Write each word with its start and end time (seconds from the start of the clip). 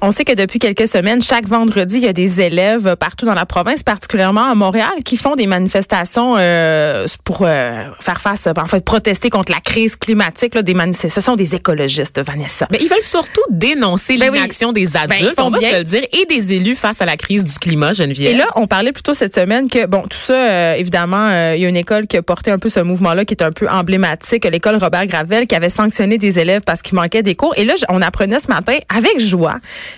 On 0.00 0.12
sait 0.12 0.24
que 0.24 0.32
depuis 0.32 0.60
quelques 0.60 0.86
semaines, 0.86 1.20
chaque 1.22 1.48
vendredi, 1.48 1.96
il 1.96 2.04
y 2.04 2.08
a 2.08 2.12
des 2.12 2.40
élèves 2.40 2.94
partout 2.94 3.26
dans 3.26 3.34
la 3.34 3.46
province, 3.46 3.82
particulièrement 3.82 4.44
à 4.48 4.54
Montréal, 4.54 4.92
qui 5.04 5.16
font 5.16 5.34
des 5.34 5.48
manifestations 5.48 6.36
euh, 6.38 7.04
pour 7.24 7.40
euh, 7.42 7.82
faire 7.98 8.20
face, 8.20 8.46
en 8.46 8.66
fait, 8.66 8.84
protester 8.84 9.28
contre 9.28 9.50
la 9.50 9.58
crise 9.60 9.96
climatique. 9.96 10.54
Là, 10.54 10.62
des 10.62 10.76
Ce 10.92 11.20
sont 11.20 11.34
des 11.34 11.56
écologistes, 11.56 12.20
Vanessa. 12.20 12.68
Mais 12.70 12.78
ils 12.80 12.88
veulent 12.88 13.02
surtout 13.02 13.42
dénoncer 13.50 14.18
Ben 14.18 14.30
oui. 14.30 14.36
l'inaction 14.36 14.70
des 14.72 14.86
Ben, 14.86 15.10
adultes, 15.10 15.34
on 15.38 15.50
va 15.50 15.58
bien. 15.58 15.70
se 15.72 15.76
le 15.78 15.84
dire, 15.84 16.02
et 16.12 16.26
des 16.26 16.52
élus 16.52 16.76
face 16.76 17.02
à 17.02 17.06
la 17.06 17.16
crise 17.16 17.44
du 17.44 17.58
climat, 17.58 17.90
Geneviève. 17.90 18.34
Et 18.34 18.36
là, 18.36 18.46
on 18.54 18.68
parlait 18.68 18.92
plutôt 18.92 19.14
cette 19.14 19.34
semaine 19.34 19.68
que, 19.68 19.86
bon, 19.86 20.02
tout 20.02 20.18
ça, 20.18 20.32
euh, 20.34 20.74
évidemment, 20.74 21.26
euh, 21.28 21.54
il 21.56 21.62
y 21.62 21.66
a 21.66 21.68
une 21.68 21.76
école 21.76 22.06
qui 22.06 22.16
a 22.16 22.22
porté 22.22 22.52
un 22.52 22.58
peu 22.58 22.68
ce 22.68 22.78
mouvement-là, 22.78 23.24
qui 23.24 23.34
est 23.34 23.42
un 23.42 23.50
peu 23.50 23.68
emblématique, 23.68 24.44
l'école 24.44 24.76
Robert 24.76 25.06
Gravel, 25.06 25.48
qui 25.48 25.56
avait 25.56 25.70
sanctionné 25.70 26.18
des 26.18 26.38
élèves 26.38 26.62
parce 26.64 26.82
qu'il 26.82 26.94
manquait 26.94 27.24
des 27.24 27.34
cours. 27.34 27.54
Et 27.56 27.64
là, 27.64 27.74
on 27.88 28.00
apprenait 28.00 28.38
ce 28.38 28.46
matin, 28.48 28.76
avec 28.96 29.18
joie, 29.18 29.56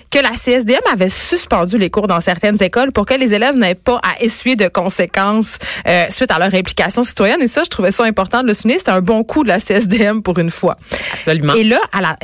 que 0.09 0.19
la 0.19 0.31
CSDM 0.31 0.81
avait 0.91 1.09
suspendu 1.09 1.77
les 1.77 1.89
cours 1.89 2.07
dans 2.07 2.19
certaines 2.19 2.61
écoles 2.61 2.91
pour 2.91 3.05
que 3.05 3.13
les 3.13 3.33
élèves 3.33 3.55
n'aient 3.55 3.75
pas 3.75 3.99
à 4.03 4.21
essuyer 4.21 4.55
de 4.55 4.67
conséquences 4.67 5.57
euh, 5.87 6.05
suite 6.09 6.31
à 6.31 6.39
leur 6.39 6.53
implication 6.53 7.03
citoyenne. 7.03 7.41
Et 7.41 7.47
ça, 7.47 7.63
je 7.63 7.69
trouvais 7.69 7.91
ça 7.91 8.03
important 8.03 8.41
de 8.41 8.47
le 8.47 8.53
souligner. 8.53 8.79
C'était 8.79 8.91
un 8.91 9.01
bon 9.01 9.23
coup 9.23 9.43
de 9.43 9.49
la 9.49 9.59
CSDM 9.59 10.21
pour 10.21 10.37
une 10.39 10.51
fois. 10.51 10.77
Absolument. 11.13 11.53
Et 11.55 11.63
là, 11.63 11.79
à 11.91 12.01
la, 12.01 12.17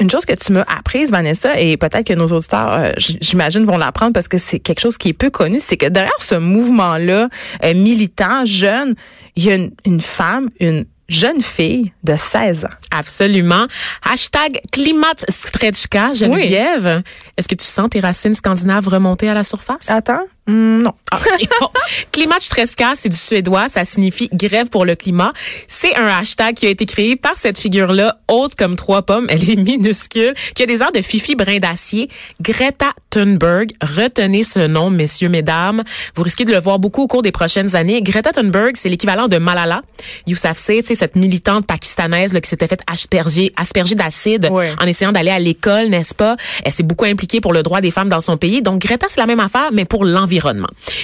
une 0.00 0.10
chose 0.10 0.24
que 0.24 0.34
tu 0.34 0.52
m'as 0.52 0.62
apprise, 0.62 1.10
Vanessa, 1.10 1.58
et 1.60 1.76
peut-être 1.76 2.06
que 2.06 2.14
nos 2.14 2.26
auditeurs, 2.26 2.72
euh, 2.72 2.92
j'imagine, 2.96 3.64
vont 3.64 3.78
l'apprendre 3.78 4.12
parce 4.12 4.28
que 4.28 4.38
c'est 4.38 4.58
quelque 4.58 4.80
chose 4.80 4.98
qui 4.98 5.08
est 5.08 5.12
peu 5.12 5.30
connu, 5.30 5.60
c'est 5.60 5.76
que 5.76 5.86
derrière 5.86 6.12
ce 6.18 6.34
mouvement-là, 6.34 7.28
euh, 7.64 7.74
militant, 7.74 8.44
jeune, 8.44 8.94
il 9.36 9.44
y 9.44 9.50
a 9.50 9.56
une, 9.56 9.70
une 9.84 10.00
femme, 10.00 10.48
une 10.60 10.86
jeune 11.08 11.42
fille 11.42 11.92
de 12.04 12.16
16 12.16 12.64
ans. 12.64 12.76
Absolument. 12.90 13.66
Hashtag 14.02 14.60
Klimatstretchka, 14.72 16.12
Geneviève. 16.12 17.02
Est-ce 17.36 17.48
que 17.48 17.54
tu 17.54 17.64
sens 17.64 17.88
tes 17.90 18.00
racines 18.00 18.34
scandinaves 18.34 18.88
remonter 18.88 19.28
à 19.28 19.34
la 19.34 19.44
surface? 19.44 19.88
Attends? 19.90 20.26
Hmm, 20.46 20.82
non. 20.82 20.92
Ah, 21.10 21.18
bon. 21.60 21.68
Klimatstretchka, 22.12 22.92
c'est 22.94 23.08
du 23.08 23.16
suédois, 23.16 23.68
ça 23.68 23.84
signifie 23.84 24.28
grève 24.32 24.68
pour 24.68 24.84
le 24.84 24.94
climat. 24.94 25.32
C'est 25.66 25.96
un 25.96 26.06
hashtag 26.06 26.54
qui 26.54 26.66
a 26.66 26.70
été 26.70 26.86
créé 26.86 27.16
par 27.16 27.36
cette 27.36 27.58
figure-là, 27.58 28.16
haute 28.28 28.54
comme 28.54 28.76
trois 28.76 29.02
pommes, 29.02 29.26
elle 29.28 29.48
est 29.48 29.56
minuscule, 29.56 30.34
qui 30.54 30.62
a 30.62 30.66
des 30.66 30.82
airs 30.82 30.92
de 30.92 31.02
Fifi 31.02 31.34
brin 31.34 31.58
d'acier, 31.58 32.08
Greta 32.40 32.92
Thunberg. 33.10 33.70
Retenez 33.82 34.42
ce 34.44 34.60
nom, 34.66 34.90
messieurs, 34.90 35.28
mesdames. 35.28 35.82
Vous 36.14 36.22
risquez 36.22 36.44
de 36.44 36.52
le 36.52 36.60
voir 36.60 36.78
beaucoup 36.78 37.02
au 37.02 37.06
cours 37.08 37.22
des 37.22 37.32
prochaines 37.32 37.74
années. 37.74 38.02
Greta 38.02 38.30
Thunberg, 38.32 38.76
c'est 38.76 38.88
l'équivalent 38.88 39.26
de 39.28 39.38
Malala 39.38 39.82
Yousafzai, 40.26 40.82
sais, 40.82 40.94
cette 40.94 41.16
militante 41.16 41.66
pakistanaise 41.66 42.32
là, 42.32 42.40
qui 42.40 42.48
s'était 42.48 42.66
faite 42.68 42.82
asperger, 42.90 43.52
asperger 43.56 43.94
d'acide 43.94 44.48
Ouais. 44.50 44.72
en 44.80 44.86
essayant 44.86 45.12
d'aller 45.12 45.30
à 45.32 45.38
l'école, 45.40 45.88
n'est-ce 45.88 46.14
pas? 46.14 46.36
Elle 46.64 46.72
s'est 46.72 46.82
beaucoup 46.84 47.04
impliquée 47.04 47.40
pour 47.40 47.52
le 47.52 47.62
droit 47.62 47.80
des 47.80 47.90
femmes 47.90 48.08
dans 48.08 48.20
son 48.20 48.36
pays. 48.36 48.62
Donc, 48.62 48.80
Greta, 48.80 49.06
c'est 49.08 49.20
la 49.20 49.26
même 49.26 49.40
affaire, 49.40 49.70
mais 49.72 49.84
pour 49.84 50.04
l'environnement. 50.04 50.35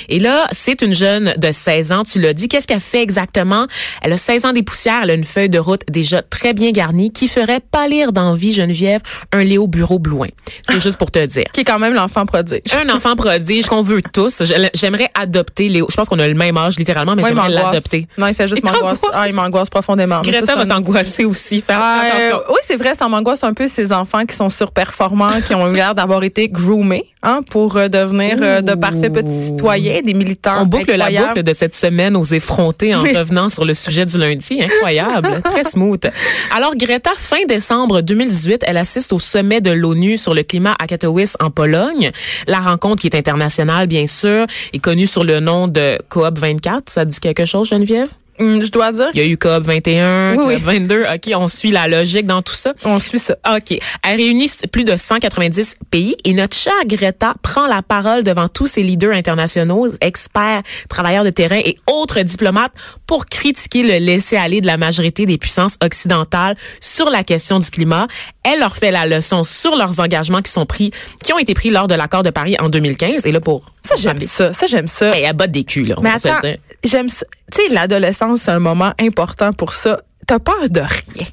Et 0.09 0.19
là, 0.19 0.47
c'est 0.53 0.83
une 0.83 0.95
jeune 0.95 1.35
de 1.37 1.53
16 1.53 1.93
ans, 1.93 2.05
tu 2.05 2.21
l'as 2.21 2.33
dit. 2.33 2.49
Qu'est-ce 2.49 2.67
qu'elle 2.67 2.81
fait 2.81 3.03
exactement? 3.03 3.67
Elle 4.03 4.13
a 4.13 4.17
16 4.17 4.45
ans 4.45 4.53
des 4.53 4.63
poussières, 4.63 5.01
elle 5.05 5.11
a 5.11 5.15
une 5.15 5.25
feuille 5.25 5.49
de 5.49 5.59
route 5.59 5.83
déjà 5.91 6.23
très 6.23 6.53
bien 6.55 6.71
garnie 6.71 7.13
qui 7.13 7.29
ferait 7.29 7.61
pâlir 7.61 8.13
d'envie, 8.13 8.53
Geneviève, 8.53 9.01
un 9.33 9.45
Léo 9.45 9.67
Bureau 9.67 9.99
Blouin. 9.99 10.29
C'est 10.63 10.81
juste 10.81 10.97
pour 10.97 11.11
te 11.11 11.25
dire. 11.25 11.45
Qui 11.53 11.61
est 11.61 11.65
quand 11.65 11.79
même 11.79 11.95
l'enfant 11.95 12.25
prodige. 12.27 12.61
Un 12.75 12.89
enfant 12.95 13.17
prodige 13.17 13.67
qu'on 13.67 13.83
veut 13.83 14.01
tous. 14.13 14.43
J'aimerais 14.75 15.11
adopter 15.15 15.69
Léo. 15.69 15.87
Je 15.91 15.97
pense 15.97 16.09
qu'on 16.09 16.19
a 16.19 16.27
le 16.29 16.35
même 16.35 16.57
âge 16.57 16.79
littéralement, 16.79 17.15
mais 17.15 17.23
j'aimerais 17.23 17.49
l'adopter. 17.51 18.07
Non, 18.19 18.27
il 18.27 18.35
fait 18.35 18.49
juste 18.49 18.65
m'angoisse. 18.65 19.03
Ah, 19.13 19.29
il 19.29 19.35
m'angoisse 19.35 19.71
profondément. 19.71 20.23
Ça, 20.23 20.31
Greta 20.31 20.57
va 20.57 20.67
t'angoisser 20.67 21.25
aussi. 21.25 21.63
Faire 21.63 21.81
Euh, 21.81 22.09
attention. 22.29 22.41
oui, 22.51 22.59
c'est 22.63 22.77
vrai, 22.77 22.95
ça 22.95 23.09
m'angoisse 23.09 23.45
un 23.45 23.55
peu 23.55 23.69
ces 23.69 23.93
enfants 23.93 24.25
qui 24.27 24.35
sont 24.37 24.51
surperformants, 24.51 25.41
qui 25.47 25.55
ont 25.55 25.69
eu 25.71 25.77
l'air 25.77 25.95
d'avoir 25.95 26.23
été 26.25 26.49
groomés 26.49 27.12
hein, 27.23 27.41
pour 27.51 27.77
euh, 27.77 27.89
devenir 27.89 28.39
euh, 28.41 28.61
de 28.61 28.75
parfaits 28.75 29.13
petits 29.13 29.31
citoyens, 29.47 30.01
des 30.03 30.15
militants 30.15 30.63
On 30.63 30.67
boucle 30.67 30.95
la 30.95 31.11
boucle 31.11 31.43
de 31.43 31.53
cette 31.53 31.75
semaine 31.75 32.17
aux 32.17 32.25
effrontés 32.25 32.95
en 32.95 33.03
Oui. 33.03 33.17
revenant 33.17 33.49
sur 33.49 33.65
le 33.65 33.75
sujet 33.75 34.07
du 34.07 34.19
lundi. 34.19 34.61
Incroyable. 34.63 35.41
Très 35.45 35.65
smooth. 35.65 36.11
Alors, 36.55 36.75
Greta, 36.77 37.11
fin 37.17 37.45
décembre 37.49 38.01
2018, 38.01 38.63
elle 38.67 38.77
assiste 38.77 39.13
au 39.13 39.19
sommet 39.19 39.61
de 39.61 39.71
l'ONU 39.71 40.17
sur 40.17 40.35
le 40.35 40.43
climat 40.43 40.75
à 40.79 40.87
Katowice 40.87 41.37
en 41.41 41.51
Pologne. 41.51 42.11
La 42.47 42.61
rencontre 42.61 43.01
qui 43.03 43.07
est 43.09 43.17
internationale, 43.17 43.87
bien 43.87 44.07
sûr, 44.07 44.47
est 44.73 44.79
connue 44.79 45.07
sur 45.07 45.25
le 45.25 45.41
nom 45.41 45.69
de 45.69 45.99
COP 46.09 46.39
24. 46.39 46.85
Ça 46.89 47.05
te 47.05 47.11
dit 47.11 47.21
quelque 47.21 47.45
chose, 47.45 47.69
Geneviève? 47.69 48.09
Hum, 48.39 48.65
je 48.65 48.71
dois 48.71 48.93
dire, 48.93 49.11
Il 49.15 49.21
y 49.21 49.23
a 49.23 49.27
eu 49.27 49.37
COP 49.37 49.63
21, 49.65 50.35
Oui, 50.37 50.45
oui. 50.47 50.55
COP 50.55 50.63
22. 50.65 51.05
OK, 51.15 51.31
on 51.35 51.49
suit 51.49 51.71
la 51.71 51.87
logique 51.87 52.27
dans 52.27 52.41
tout 52.43 52.55
ça. 52.55 52.73
on 52.85 52.99
suit 52.99 53.19
ça. 53.19 53.37
OK. 53.55 53.79
Elle 54.03 54.17
réunit 54.17 54.51
plus 54.73 54.85
de 54.85 54.97
190 54.97 55.77
pays 55.91 56.17
et 56.25 56.33
notre 56.33 56.57
chère 56.57 56.73
Greta 56.87 57.35
prend 57.43 57.67
la 57.67 57.83
parole 57.83 58.25
devant 58.25 58.49
tous 58.49 58.67
ces 58.67 58.83
leaders 58.83 59.13
internationaux, 59.15 59.89
experts, 60.01 60.63
travailleurs 60.89 61.25
de 61.25 61.31
terrain 61.31 61.59
et 61.65 61.77
autres 61.91 62.21
diplomates 62.23 62.73
pour 63.07 63.27
critiquer 63.27 63.83
le 63.83 64.05
laisser-aller 64.05 64.61
de 64.61 64.67
la 64.67 64.77
majorité 64.79 65.27
des 65.27 65.37
puissances 65.39 65.77
occidentales 65.85 66.57
sur 66.81 67.11
la 67.11 67.25
question 67.25 67.59
du 67.59 67.71
climat. 67.71 68.07
Elle 68.45 68.61
leur 68.61 68.77
fait 68.77 68.91
la 68.91 69.07
leçon 69.07 69.45
sur 69.45 69.77
leurs 69.77 70.01
engagements 70.01 70.43
qui 70.43 70.51
sont 70.51 70.67
pris, 70.67 70.91
qui 71.23 71.33
ont 71.33 71.39
été 71.39 71.55
pris 71.55 71.71
lors 71.71 71.87
de 71.87 71.95
l'accord 71.95 72.23
de 72.23 72.31
Paris 72.31 72.57
en 72.61 72.69
2015. 72.71 73.27
Et 73.27 73.33
là, 73.33 73.41
pour 73.41 73.67
Ça, 73.85 73.97
j'aime 73.97 74.21
ça. 74.21 74.53
Ça, 74.53 74.67
j'aime 74.67 74.89
ça. 74.89 75.11
Mais 75.11 75.23
elle 75.23 75.37
botte 75.37 75.51
des 75.51 75.65
culs, 75.65 75.87
là. 75.87 75.97
on 75.99 76.03
Mais 76.03 76.11
attends, 76.11 76.41
j'aime 76.85 77.09
ça. 77.09 77.27
Tu 77.53 77.63
sais, 77.63 77.69
l'adolescence, 77.69 78.43
c'est 78.43 78.51
un 78.51 78.59
moment 78.59 78.93
important 79.01 79.53
pour 79.53 79.75
ça. 79.75 80.01
T'as 80.27 80.39
peur 80.39 80.69
de 80.69 80.81
rien. 80.81 81.27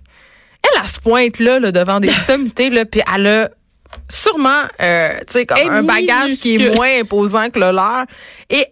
Elle, 0.63 0.81
elle 0.81 0.87
se 0.87 0.99
pointe 0.99 1.39
là, 1.39 1.59
là 1.59 1.71
devant 1.71 1.99
des 1.99 2.11
sommités, 2.27 2.69
là, 2.69 2.85
puis 2.85 3.01
elle 3.15 3.27
a 3.27 3.49
sûrement, 4.09 4.63
euh, 4.81 5.09
tu 5.19 5.33
sais, 5.33 5.45
comme 5.45 5.57
un 5.57 5.83
bagage 5.83 6.33
qui 6.33 6.55
est 6.55 6.75
moins 6.75 6.99
imposant 6.99 7.49
que 7.49 7.59
le 7.59 7.71
leur. 7.71 8.05
Et 8.49 8.65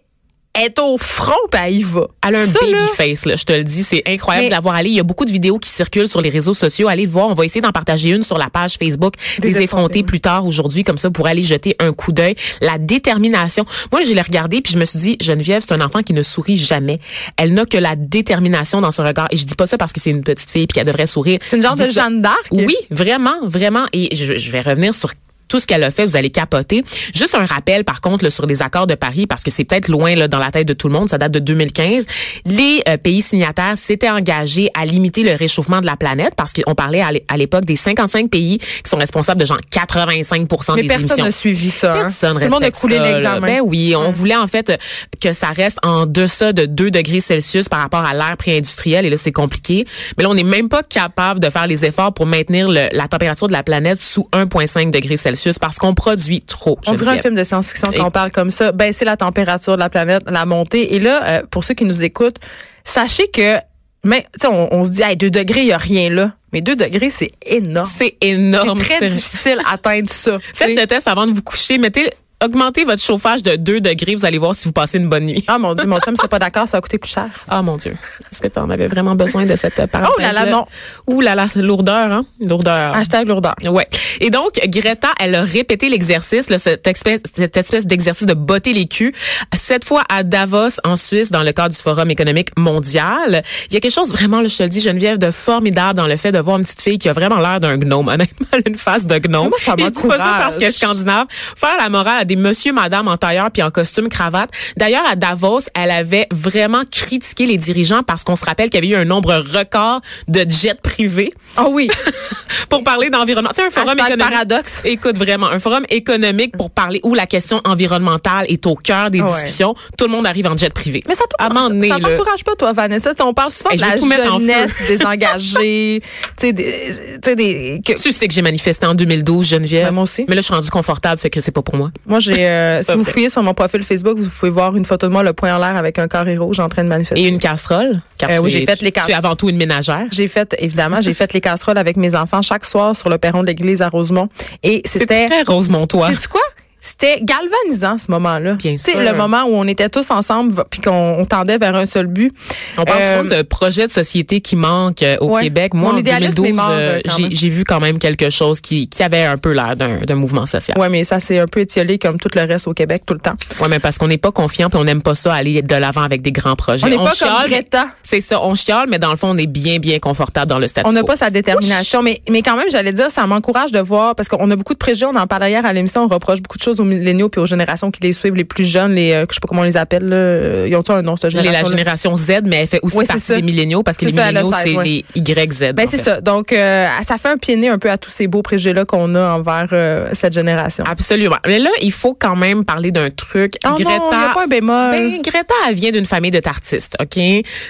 elle 0.58 0.64
est 0.66 0.78
au 0.78 0.98
front, 0.98 1.32
puis 1.50 1.60
elle 1.64 1.74
y 1.74 1.82
va. 1.82 2.06
Elle 2.26 2.34
a 2.34 2.40
un 2.40 2.46
Ça, 2.46 2.58
baby 2.60 2.72
là, 2.72 2.86
face, 2.96 3.24
là, 3.26 3.36
je 3.36 3.44
te 3.44 3.52
le 3.52 3.64
dis. 3.64 3.82
C'est 3.82 4.02
incroyable 4.06 4.44
Mais- 4.44 4.50
de 4.50 4.54
l'avoir 4.54 4.74
allé. 4.74 4.90
Il 4.90 4.96
y 4.96 5.00
a 5.00 5.04
beaucoup 5.04 5.24
de 5.24 5.30
vidéos 5.30 5.58
qui 5.58 5.68
circulent 5.70 6.08
sur 6.08 6.20
les 6.20 6.28
réseaux 6.30 6.54
sociaux. 6.54 6.88
Allez 6.88 7.04
le 7.04 7.10
voir. 7.10 7.28
On 7.28 7.34
va 7.34 7.44
essayer 7.44 7.60
d'en 7.60 7.72
partager 7.72 8.10
une 8.10 8.22
sur 8.22 8.38
la 8.38 8.50
page 8.50 8.74
Facebook 8.78 9.14
Des 9.38 9.52
des, 9.52 9.62
effrontés, 9.62 10.02
plus 10.02 10.20
tard 10.20 10.46
aujourd'hui, 10.46 10.84
comme 10.84 10.98
ça, 10.98 11.10
pour 11.10 11.26
aller 11.26 11.42
jeter 11.42 11.76
un 11.78 11.92
coup 11.92 12.12
d'œil. 12.12 12.34
La 12.60 12.78
détermination. 12.78 13.64
Moi, 13.92 14.02
je 14.02 14.12
l'ai 14.12 14.20
regardé 14.20 14.60
puis 14.60 14.72
je 14.72 14.78
me 14.78 14.84
suis 14.84 14.98
dit, 14.98 15.16
Geneviève, 15.20 15.62
c'est 15.66 15.74
un 15.74 15.80
enfant 15.80 16.02
qui 16.02 16.12
ne 16.12 16.22
sourit 16.22 16.56
jamais. 16.56 17.00
Elle 17.36 17.54
n'a 17.54 17.64
que 17.64 17.78
la 17.78 17.96
détermination 17.96 18.80
dans 18.80 18.90
son 18.90 19.04
regard. 19.04 19.28
Et 19.30 19.36
je 19.36 19.44
dis 19.44 19.54
pas 19.54 19.66
ça 19.66 19.78
parce 19.78 19.92
que 19.92 20.00
c'est 20.00 20.10
une 20.10 20.22
petite 20.24 20.50
fille 20.50 20.66
puis 20.66 20.74
qu'elle 20.74 20.86
devrait 20.86 21.06
sourire. 21.06 21.38
C'est 21.46 21.56
une 21.56 21.62
genre 21.62 21.74
de 21.76 21.84
ça- 21.84 21.90
Jeanne 21.90 22.22
d'Arc? 22.22 22.46
oui, 22.50 22.76
vraiment, 22.90 23.36
vraiment. 23.44 23.86
Et 23.92 24.14
je, 24.14 24.36
je 24.36 24.50
vais 24.52 24.60
revenir 24.60 24.94
sur 24.94 25.10
tout 25.48 25.58
ce 25.58 25.66
qu'elle 25.66 25.82
a 25.82 25.90
fait, 25.90 26.04
vous 26.06 26.16
allez 26.16 26.30
capoter. 26.30 26.84
Juste 27.14 27.34
un 27.34 27.44
rappel, 27.44 27.84
par 27.84 28.00
contre, 28.00 28.24
là, 28.24 28.30
sur 28.30 28.46
les 28.46 28.62
accords 28.62 28.86
de 28.86 28.94
Paris, 28.94 29.26
parce 29.26 29.42
que 29.42 29.50
c'est 29.50 29.64
peut-être 29.64 29.88
loin 29.88 30.14
là, 30.14 30.28
dans 30.28 30.38
la 30.38 30.50
tête 30.50 30.68
de 30.68 30.74
tout 30.74 30.88
le 30.88 30.94
monde, 30.94 31.08
ça 31.08 31.18
date 31.18 31.32
de 31.32 31.38
2015. 31.38 32.06
Les 32.44 32.82
euh, 32.88 32.96
pays 32.96 33.22
signataires 33.22 33.76
s'étaient 33.76 34.10
engagés 34.10 34.68
à 34.74 34.84
limiter 34.86 35.22
le 35.22 35.32
réchauffement 35.34 35.80
de 35.80 35.86
la 35.86 35.96
planète, 35.96 36.34
parce 36.36 36.52
qu'on 36.52 36.74
parlait 36.74 37.00
à 37.00 37.12
l'é- 37.12 37.24
à 37.28 37.36
l'époque 37.36 37.64
des 37.64 37.76
55 37.76 38.30
pays 38.30 38.58
qui 38.58 38.90
sont 38.90 38.98
responsables 38.98 39.40
de 39.40 39.46
genre 39.46 39.60
85 39.70 40.46
Mais 40.76 40.82
des 40.82 40.88
personne 40.88 41.06
émissions. 41.06 41.24
n'a 41.24 41.30
suivi 41.30 41.70
ça. 41.70 41.94
hein. 41.94 42.02
Personne 42.02 42.34
Tout 42.34 42.44
le 42.44 42.48
monde 42.50 42.64
a 42.64 42.70
coulé 42.70 42.98
l'examen. 42.98 43.46
Ben 43.46 43.60
oui, 43.64 43.94
on 43.96 44.10
voulait 44.10 44.36
en 44.36 44.46
fait 44.46 44.78
que 45.20 45.32
ça 45.32 45.48
reste 45.48 45.78
en 45.82 46.04
deçà 46.06 46.52
de 46.52 46.66
2 46.66 46.90
degrés 46.90 47.20
Celsius 47.20 47.68
par 47.68 47.80
rapport 47.80 48.04
à 48.04 48.12
l'ère 48.14 48.36
pré-industrielle 48.36 49.06
et 49.06 49.10
là 49.10 49.16
c'est 49.16 49.32
compliqué. 49.32 49.86
Mais 50.16 50.24
là 50.24 50.30
on 50.30 50.34
n'est 50.34 50.42
même 50.42 50.68
pas 50.68 50.82
capable 50.82 51.40
de 51.40 51.48
faire 51.50 51.66
les 51.66 51.84
efforts 51.84 52.12
pour 52.12 52.26
maintenir 52.26 52.68
le- 52.68 52.88
la 52.92 53.08
température 53.08 53.46
de 53.46 53.52
la 53.52 53.62
planète 53.62 54.00
sous 54.02 54.28
1,5 54.32 54.90
degrés 54.90 55.16
Celsius 55.16 55.37
parce 55.60 55.78
qu'on 55.78 55.94
produit 55.94 56.40
trop. 56.42 56.78
On 56.86 56.92
dirait 56.92 57.18
un 57.18 57.22
film 57.22 57.34
de 57.34 57.44
science-fiction 57.44 57.90
quand 57.96 58.06
on 58.06 58.10
parle 58.10 58.32
comme 58.32 58.50
ça. 58.50 58.72
Baisser 58.72 59.04
la 59.04 59.16
température 59.16 59.74
de 59.74 59.80
la 59.80 59.88
planète, 59.88 60.22
la 60.26 60.46
montée. 60.46 60.94
Et 60.94 60.98
là, 61.00 61.24
euh, 61.24 61.42
pour 61.50 61.64
ceux 61.64 61.74
qui 61.74 61.84
nous 61.84 62.04
écoutent, 62.04 62.38
sachez 62.84 63.28
que, 63.28 63.56
mais, 64.04 64.26
tu 64.34 64.40
sais, 64.42 64.46
on, 64.48 64.72
on 64.74 64.84
se 64.84 64.90
dit, 64.90 65.02
hey, 65.02 65.16
2 65.16 65.30
degrés, 65.30 65.60
il 65.62 65.66
n'y 65.66 65.72
a 65.72 65.78
rien 65.78 66.10
là. 66.10 66.32
Mais 66.52 66.60
2 66.60 66.76
degrés, 66.76 67.10
c'est 67.10 67.32
énorme. 67.44 67.90
C'est 67.94 68.16
énorme. 68.20 68.78
C'est 68.78 68.96
très 68.96 69.08
difficile 69.08 69.58
d'atteindre 69.64 70.10
ça. 70.10 70.38
Faites 70.54 70.78
le 70.78 70.86
test 70.86 71.08
avant 71.08 71.26
de 71.26 71.32
vous 71.32 71.42
coucher. 71.42 71.78
Mettez 71.78 72.10
augmentez 72.42 72.84
votre 72.84 73.02
chauffage 73.02 73.42
de 73.42 73.56
2 73.56 73.80
degrés, 73.80 74.14
vous 74.14 74.24
allez 74.24 74.38
voir 74.38 74.54
si 74.54 74.66
vous 74.66 74.72
passez 74.72 74.98
une 74.98 75.08
bonne 75.08 75.24
nuit. 75.24 75.44
Ah 75.48 75.58
mon 75.58 75.74
dieu, 75.74 75.86
mon 75.86 75.98
chum 76.00 76.16
serait 76.16 76.28
pas 76.28 76.38
d'accord, 76.38 76.68
ça 76.68 76.76
va 76.76 76.80
coûter 76.80 76.98
plus 76.98 77.10
cher. 77.10 77.26
Ah 77.48 77.62
mon 77.62 77.76
Dieu. 77.76 77.96
Est-ce 78.30 78.40
que 78.40 78.48
tu 78.48 78.58
en 78.58 78.70
avais 78.70 78.86
vraiment 78.86 79.14
besoin 79.14 79.46
de 79.46 79.56
cette 79.56 79.86
parenthèse 79.86 80.14
Oh 80.16 80.20
là 80.20 80.32
là, 80.32 80.46
non. 80.46 80.66
Ouh 81.06 81.20
là 81.20 81.34
là, 81.34 81.46
lourdeur, 81.56 82.12
hein? 82.12 82.24
Lourdeur. 82.40 82.94
Hashtag 82.94 83.28
lourdeur. 83.28 83.54
Ouais. 83.64 83.88
Et 84.20 84.30
donc, 84.30 84.52
Greta, 84.66 85.08
elle 85.20 85.34
a 85.34 85.42
répété 85.42 85.88
l'exercice, 85.88 86.46
cette 86.56 86.86
espèce, 86.86 87.20
cette 87.34 87.56
espèce 87.56 87.86
d'exercice 87.86 88.26
de 88.26 88.34
botter 88.34 88.72
les 88.72 88.86
culs, 88.86 89.12
cette 89.54 89.84
fois 89.84 90.02
à 90.08 90.22
Davos, 90.22 90.80
en 90.84 90.96
Suisse, 90.96 91.30
dans 91.30 91.42
le 91.42 91.52
cadre 91.52 91.74
du 91.74 91.80
Forum 91.80 92.10
économique 92.10 92.50
mondial. 92.56 93.42
Il 93.68 93.74
y 93.74 93.76
a 93.76 93.80
quelque 93.80 93.92
chose 93.92 94.12
vraiment, 94.12 94.40
là, 94.40 94.48
je 94.48 94.56
te 94.56 94.62
le 94.62 94.68
dis, 94.68 94.80
Geneviève, 94.80 95.18
de 95.18 95.30
formidable 95.30 95.98
dans 95.98 96.06
le 96.06 96.16
fait 96.16 96.32
de 96.32 96.38
voir 96.38 96.58
une 96.58 96.64
petite 96.64 96.82
fille 96.82 96.98
qui 96.98 97.08
a 97.08 97.12
vraiment 97.12 97.38
l'air 97.38 97.60
d'un 97.60 97.76
gnome, 97.76 98.08
honnêtement, 98.08 98.46
une 98.66 98.76
face 98.76 99.06
de 99.06 99.18
gnome. 99.18 99.48
Moi, 99.48 99.58
ça 99.58 99.74
Et 99.76 99.84
je 99.84 99.90
dis 99.90 100.02
pas 100.02 100.18
ça 100.18 100.36
parce 100.38 100.58
qu'elle 100.58 100.68
est 100.68 100.72
scandinave. 100.72 101.26
Faire 101.30 101.76
la 101.78 101.88
morale 101.88 102.27
des 102.28 102.36
monsieur, 102.36 102.72
madame 102.72 103.08
en 103.08 103.16
tailleur 103.16 103.50
puis 103.50 103.62
en 103.62 103.70
costume 103.72 104.08
cravate. 104.08 104.50
D'ailleurs, 104.76 105.04
à 105.10 105.16
Davos, 105.16 105.62
elle 105.74 105.90
avait 105.90 106.26
vraiment 106.30 106.82
critiqué 106.90 107.46
les 107.46 107.56
dirigeants 107.56 108.02
parce 108.04 108.22
qu'on 108.22 108.36
se 108.36 108.44
rappelle 108.44 108.70
qu'il 108.70 108.84
y 108.84 108.86
avait 108.92 108.96
eu 108.96 109.02
un 109.02 109.04
nombre 109.04 109.34
record 109.34 110.00
de 110.28 110.44
jets 110.48 110.74
privés 110.80 111.32
Oh 111.58 111.68
oui. 111.72 111.88
pour 112.68 112.84
parler 112.84 113.10
d'environnement. 113.10 113.50
Tu 113.54 113.62
sais, 113.62 113.66
un 113.66 113.70
forum 113.70 113.88
Hashtag 113.98 114.12
économique. 114.12 114.32
paradoxe. 114.32 114.82
Écoute, 114.84 115.18
vraiment, 115.18 115.48
un 115.48 115.58
forum 115.58 115.84
économique 115.88 116.56
pour 116.56 116.70
parler 116.70 117.00
où 117.02 117.14
la 117.14 117.26
question 117.26 117.60
environnementale 117.64 118.46
est 118.48 118.64
au 118.66 118.74
cœur 118.76 119.10
des 119.10 119.20
Ouais. 119.22 119.26
discussions. 119.32 119.74
Tout 119.96 120.04
le 120.04 120.10
monde 120.12 120.26
arrive 120.26 120.46
en 120.46 120.56
jet 120.56 120.72
privé. 120.72 121.02
Mais 121.08 121.14
ça 121.14 121.24
t'encourage 121.36 122.44
pas, 122.44 122.54
toi, 122.56 122.72
Vanessa? 122.72 123.12
On 123.20 123.34
parle 123.34 123.50
souvent 123.50 123.70
Hey, 123.70 123.78
de 123.78 123.82
la 123.82 124.30
jeunesse 124.38 124.70
désengagée. 124.88 126.02
tu 126.02 126.46
sais, 126.46 126.52
des, 126.52 126.94
des, 127.34 127.80
que- 127.84 128.00
Tu 128.00 128.12
sais 128.12 128.28
que 128.28 128.34
j'ai 128.34 128.42
manifesté 128.42 128.86
en 128.86 128.94
2012, 128.94 129.48
Geneviève. 129.48 129.86
Ben, 129.86 129.94
moi 129.94 130.02
aussi. 130.04 130.24
Mais 130.28 130.34
là, 130.34 130.40
je 130.40 130.46
suis 130.46 130.54
rendue 130.54 130.70
confortable, 130.70 131.18
fait 131.20 131.30
que 131.30 131.40
c'est 131.40 131.50
pas 131.52 131.62
pour 131.62 131.76
moi. 131.76 131.90
moi, 132.06 132.17
j'ai, 132.20 132.46
euh, 132.46 132.78
C'est 132.78 132.84
si 132.92 132.92
vous 132.96 133.02
vrai. 133.02 133.12
fouillez 133.12 133.28
sur 133.28 133.42
mon 133.42 133.54
profil 133.54 133.82
Facebook, 133.82 134.18
vous 134.18 134.28
pouvez 134.30 134.50
voir 134.50 134.76
une 134.76 134.84
photo 134.84 135.06
de 135.06 135.12
moi, 135.12 135.22
le 135.22 135.32
poing 135.32 135.54
en 135.54 135.58
l'air 135.58 135.76
avec 135.76 135.98
un 135.98 136.08
carré 136.08 136.36
rouge 136.36 136.60
en 136.60 136.68
train 136.68 136.84
de 136.84 136.88
manifester. 136.88 137.20
Et 137.20 137.28
une 137.28 137.38
casserole? 137.38 138.00
Car 138.18 138.30
Euh, 138.30 138.38
oui, 138.38 138.50
j'ai 138.50 138.64
fait 138.66 138.76
tu- 138.76 138.84
les 138.84 138.92
Tu 138.92 138.98
es 138.98 139.02
casseroles. 139.02 139.14
avant 139.24 139.36
tout 139.36 139.48
une 139.50 139.56
ménagère? 139.56 140.06
J'ai 140.10 140.28
fait, 140.28 140.54
évidemment, 140.58 141.00
j'ai 141.00 141.14
fait 141.14 141.32
les 141.32 141.40
casseroles 141.40 141.78
avec 141.78 141.96
mes 141.96 142.14
enfants 142.14 142.42
chaque 142.42 142.64
soir 142.64 142.94
sur 142.96 143.08
le 143.08 143.18
perron 143.18 143.42
de 143.42 143.46
l'église 143.46 143.82
à 143.82 143.88
Rosemont. 143.88 144.28
Et 144.62 144.82
C'est 144.84 145.00
c'était, 145.00 145.26
très 145.26 145.42
Rosemontois. 145.42 146.10
sais-tu 146.10 146.28
quoi? 146.28 146.40
C'était 146.80 147.20
galvanisant, 147.22 147.98
ce 147.98 148.10
moment-là. 148.12 148.54
Bien 148.54 148.76
sûr. 148.76 148.98
le 149.00 149.12
moment 149.16 149.42
où 149.44 149.54
on 149.54 149.66
était 149.66 149.88
tous 149.88 150.10
ensemble 150.10 150.64
puis 150.70 150.80
qu'on 150.80 151.16
on 151.18 151.24
tendait 151.24 151.58
vers 151.58 151.74
un 151.74 151.86
seul 151.86 152.06
but. 152.06 152.32
On 152.76 152.84
parle 152.84 153.02
Euh, 153.02 153.22
souvent 153.22 153.36
de 153.36 153.42
projet 153.42 153.86
de 153.86 153.92
société 153.92 154.40
qui 154.40 154.54
manque 154.54 155.02
euh, 155.02 155.16
au 155.20 155.30
ouais. 155.34 155.42
Québec. 155.42 155.74
Moi, 155.74 155.90
Mon 155.90 155.96
en 155.96 156.00
idéalisme 156.00 156.34
2012, 156.34 156.48
est 156.48 156.52
mort, 156.52 156.70
euh, 156.70 156.98
euh, 157.04 157.28
j'ai 157.30 157.48
vu 157.48 157.64
quand 157.64 157.80
même 157.80 157.98
quelque 157.98 158.30
chose 158.30 158.60
qui, 158.60 158.88
qui 158.88 159.02
avait 159.02 159.24
un 159.24 159.36
peu 159.36 159.52
l'air 159.52 159.76
d'un 159.76 160.14
mouvement 160.14 160.46
social. 160.46 160.78
Ouais, 160.78 160.88
mais 160.88 161.02
ça 161.04 161.18
s'est 161.20 161.38
un 161.38 161.46
peu 161.46 161.60
étiolé 161.60 161.98
comme 161.98 162.18
tout 162.18 162.28
le 162.34 162.42
reste 162.42 162.68
au 162.68 162.74
Québec 162.74 163.02
tout 163.04 163.14
le 163.14 163.20
temps. 163.20 163.34
Ouais, 163.60 163.68
mais 163.68 163.80
parce 163.80 163.98
qu'on 163.98 164.06
n'est 164.06 164.18
pas 164.18 164.30
confiant 164.30 164.70
puis 164.70 164.78
on 164.78 164.84
n'aime 164.84 165.02
pas 165.02 165.14
ça 165.14 165.34
aller 165.34 165.62
de 165.62 165.74
l'avant 165.74 166.02
avec 166.02 166.22
des 166.22 166.32
grands 166.32 166.54
projets. 166.56 166.86
On 166.86 166.90
n'est 166.90 166.96
pas 166.96 167.12
chiale, 167.12 167.32
comme 167.42 167.50
Greta. 167.50 167.86
C'est 168.02 168.20
ça, 168.20 168.40
on 168.42 168.54
chiale, 168.54 168.86
mais 168.88 168.98
dans 168.98 169.10
le 169.10 169.16
fond, 169.16 169.30
on 169.30 169.36
est 169.36 169.46
bien, 169.46 169.78
bien 169.78 169.98
confortable 169.98 170.46
dans 170.46 170.58
le 170.58 170.66
statu 170.68 170.88
On 170.88 170.92
n'a 170.92 171.02
pas 171.02 171.16
sa 171.16 171.30
détermination, 171.30 172.02
mais, 172.02 172.22
mais 172.30 172.42
quand 172.42 172.56
même, 172.56 172.70
j'allais 172.70 172.92
dire, 172.92 173.10
ça 173.10 173.26
m'encourage 173.26 173.72
de 173.72 173.80
voir, 173.80 174.14
parce 174.14 174.28
qu'on 174.28 174.48
a 174.50 174.56
beaucoup 174.56 174.74
de 174.74 174.78
préjugés, 174.78 175.06
on 175.06 175.16
en 175.16 175.26
parlait 175.26 175.50
hier 175.50 175.64
à 175.66 175.72
l'émission, 175.72 176.04
on 176.04 176.08
reproche 176.08 176.40
beaucoup 176.40 176.58
de 176.58 176.62
choses 176.62 176.67
aux 176.80 176.84
milléniaux 176.84 177.28
puis 177.28 177.40
aux 177.40 177.46
générations 177.46 177.90
qui 177.90 178.00
les 178.02 178.12
suivent, 178.12 178.34
les 178.34 178.44
plus 178.44 178.64
jeunes, 178.64 178.92
les, 178.94 179.12
euh, 179.12 179.24
je 179.28 179.34
sais 179.34 179.40
pas 179.40 179.48
comment 179.48 179.62
on 179.62 179.64
les 179.64 179.76
appelle, 179.76 180.04
là, 180.08 180.16
euh, 180.16 180.66
ils 180.68 180.76
ont 180.76 180.82
un 180.88 181.02
nom, 181.02 181.16
cette 181.16 181.32
Elle 181.34 181.40
est 181.46 181.50
la 181.52 181.64
génération 181.64 182.14
génération 182.14 182.16
Z, 182.16 182.40
mais 182.44 182.56
elle 182.62 182.66
fait 182.66 182.80
aussi 182.82 182.96
Ouais, 182.96 183.06
partie 183.06 183.22
ça. 183.22 183.36
des 183.36 183.42
milléniaux 183.42 183.82
parce 183.82 183.96
que 183.96 184.04
les 184.06 184.12
milléniaux, 184.12 184.50
16, 184.52 184.60
c'est 184.64 184.76
ouais. 184.76 184.84
les 184.84 185.04
YZ. 185.16 185.72
Ben 185.74 185.86
en 185.86 185.90
c'est 185.90 185.96
ça. 186.02 186.20
Donc 186.20 186.52
euh, 186.52 186.86
ça 187.06 187.16
fait 187.18 187.28
un 187.28 187.36
pied 187.36 187.56
nez 187.56 187.68
un 187.68 187.78
peu 187.78 187.90
à 187.90 187.98
tous 187.98 188.10
ces 188.10 188.26
beaux 188.26 188.42
préjugés 188.42 188.72
là 188.72 188.84
qu'on 188.84 189.14
a 189.14 189.30
envers 189.32 189.68
euh, 189.72 190.08
cette 190.12 190.32
génération. 190.32 190.84
Absolument. 190.86 191.36
Mais 191.46 191.58
là, 191.58 191.70
il 191.82 191.92
faut 191.92 192.14
quand 192.14 192.36
même 192.36 192.64
parler 192.64 192.90
d'un 192.92 193.10
truc. 193.10 193.54
Oh 193.64 193.70
non, 193.70 193.76
n'y 193.78 193.84
a 193.84 194.32
pas 194.34 194.44
un 194.44 194.46
bémol. 194.46 194.96
Ben, 194.96 195.22
Greta, 195.22 195.54
elle 195.68 195.74
vient 195.74 195.90
d'une 195.90 196.06
famille 196.06 196.30
de 196.30 196.40
tartistes, 196.40 196.96
OK? 197.00 197.22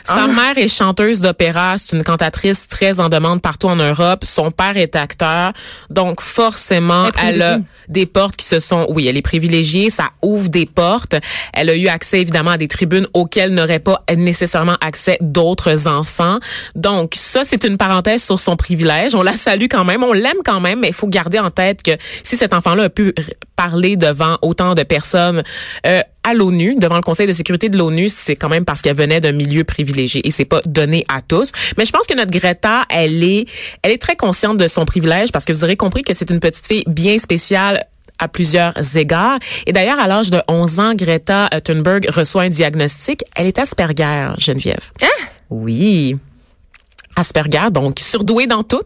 Sa 0.04 0.14
Ah. 0.14 0.26
mère 0.26 0.56
est 0.58 0.68
chanteuse 0.68 1.20
d'opéra, 1.20 1.74
c'est 1.76 1.96
une 1.96 2.04
cantatrice 2.04 2.66
très 2.68 2.98
en 3.00 3.08
demande 3.08 3.40
partout 3.42 3.68
en 3.68 3.76
Europe. 3.76 4.24
Son 4.24 4.50
père 4.50 4.76
est 4.76 4.96
acteur. 4.96 5.52
Donc, 5.90 6.20
forcément, 6.20 7.08
Elle 7.22 7.42
a 7.42 7.58
des 7.88 8.06
portes 8.06 8.36
qui 8.36 8.46
se 8.46 8.58
sont... 8.60 8.86
Oui, 8.88 9.06
elle 9.08 9.16
est 9.16 9.22
privilégiée. 9.22 9.90
Ça 9.90 10.10
ouvre 10.22 10.48
des 10.48 10.66
portes. 10.66 11.14
Elle 11.52 11.70
a 11.70 11.76
eu 11.76 11.88
accès, 11.88 12.20
évidemment, 12.20 12.52
à 12.52 12.58
des 12.58 12.68
tribunes 12.68 13.06
auxquelles 13.14 13.52
n'auraient 13.52 13.78
pas 13.78 14.04
nécessairement 14.16 14.76
accès 14.80 15.18
d'autres 15.20 15.88
enfants. 15.88 16.38
Donc, 16.74 17.14
ça, 17.14 17.42
c'est 17.44 17.64
une 17.64 17.76
parenthèse 17.76 18.22
sur 18.22 18.40
son 18.40 18.56
privilège. 18.56 19.14
On 19.14 19.22
la 19.22 19.36
salue 19.36 19.66
quand 19.70 19.84
même. 19.84 20.02
On 20.02 20.12
l'aime 20.12 20.38
quand 20.44 20.60
même, 20.60 20.80
mais 20.80 20.88
il 20.88 20.94
faut 20.94 21.08
garder 21.08 21.38
en 21.38 21.50
tête 21.50 21.82
que 21.82 21.92
si 22.22 22.36
cet 22.36 22.52
enfant-là 22.52 22.84
a 22.84 22.88
pu 22.88 23.14
parler 23.56 23.96
devant 23.96 24.38
autant 24.42 24.74
de 24.74 24.82
personnes 24.82 25.42
euh, 25.86 26.00
à 26.22 26.34
l'ONU, 26.34 26.76
devant 26.78 26.96
le 26.96 27.02
Conseil 27.02 27.26
de 27.26 27.32
sécurité 27.32 27.68
de 27.68 27.78
l'ONU, 27.78 28.08
c'est 28.08 28.36
quand 28.36 28.48
même 28.48 28.64
parce 28.64 28.82
qu'elle 28.82 28.96
venait 28.96 29.20
d'un 29.20 29.32
milieu 29.32 29.64
privilégié 29.64 30.26
et 30.26 30.30
c'est 30.30 30.44
pas 30.44 30.60
donné 30.66 31.04
à 31.08 31.22
tous. 31.22 31.52
Mais 31.76 31.84
je 31.84 31.90
pense 31.90 32.06
que 32.06 32.14
notre 32.14 32.30
Greta, 32.30 32.84
elle 32.90 33.24
est, 33.24 33.46
elle 33.82 33.92
est 33.92 34.00
très 34.00 34.14
consciente 34.14 34.58
de 34.58 34.68
son 34.68 34.84
privilège 34.84 35.32
parce 35.32 35.44
que 35.44 35.52
vous 35.52 35.64
aurez 35.64 35.76
compris 35.76 36.02
que 36.02 36.14
c'est 36.14 36.30
une 36.30 36.40
petite 36.40 36.66
fille 36.66 36.84
bien 36.86 37.18
spéciale 37.18 37.84
à 38.18 38.28
plusieurs 38.28 38.74
égards. 38.96 39.38
Et 39.66 39.72
d'ailleurs, 39.72 39.98
à 39.98 40.06
l'âge 40.06 40.30
de 40.30 40.40
11 40.48 40.80
ans, 40.80 40.94
Greta 40.94 41.48
Thunberg 41.64 42.08
reçoit 42.10 42.42
un 42.42 42.48
diagnostic. 42.48 43.22
Elle 43.34 43.46
est 43.46 43.58
Asperger, 43.58 44.32
Geneviève. 44.38 44.90
Oui. 45.50 46.16
Asperger, 47.16 47.70
donc 47.72 47.98
surdouée 47.98 48.46
dans 48.46 48.62
tout. 48.62 48.82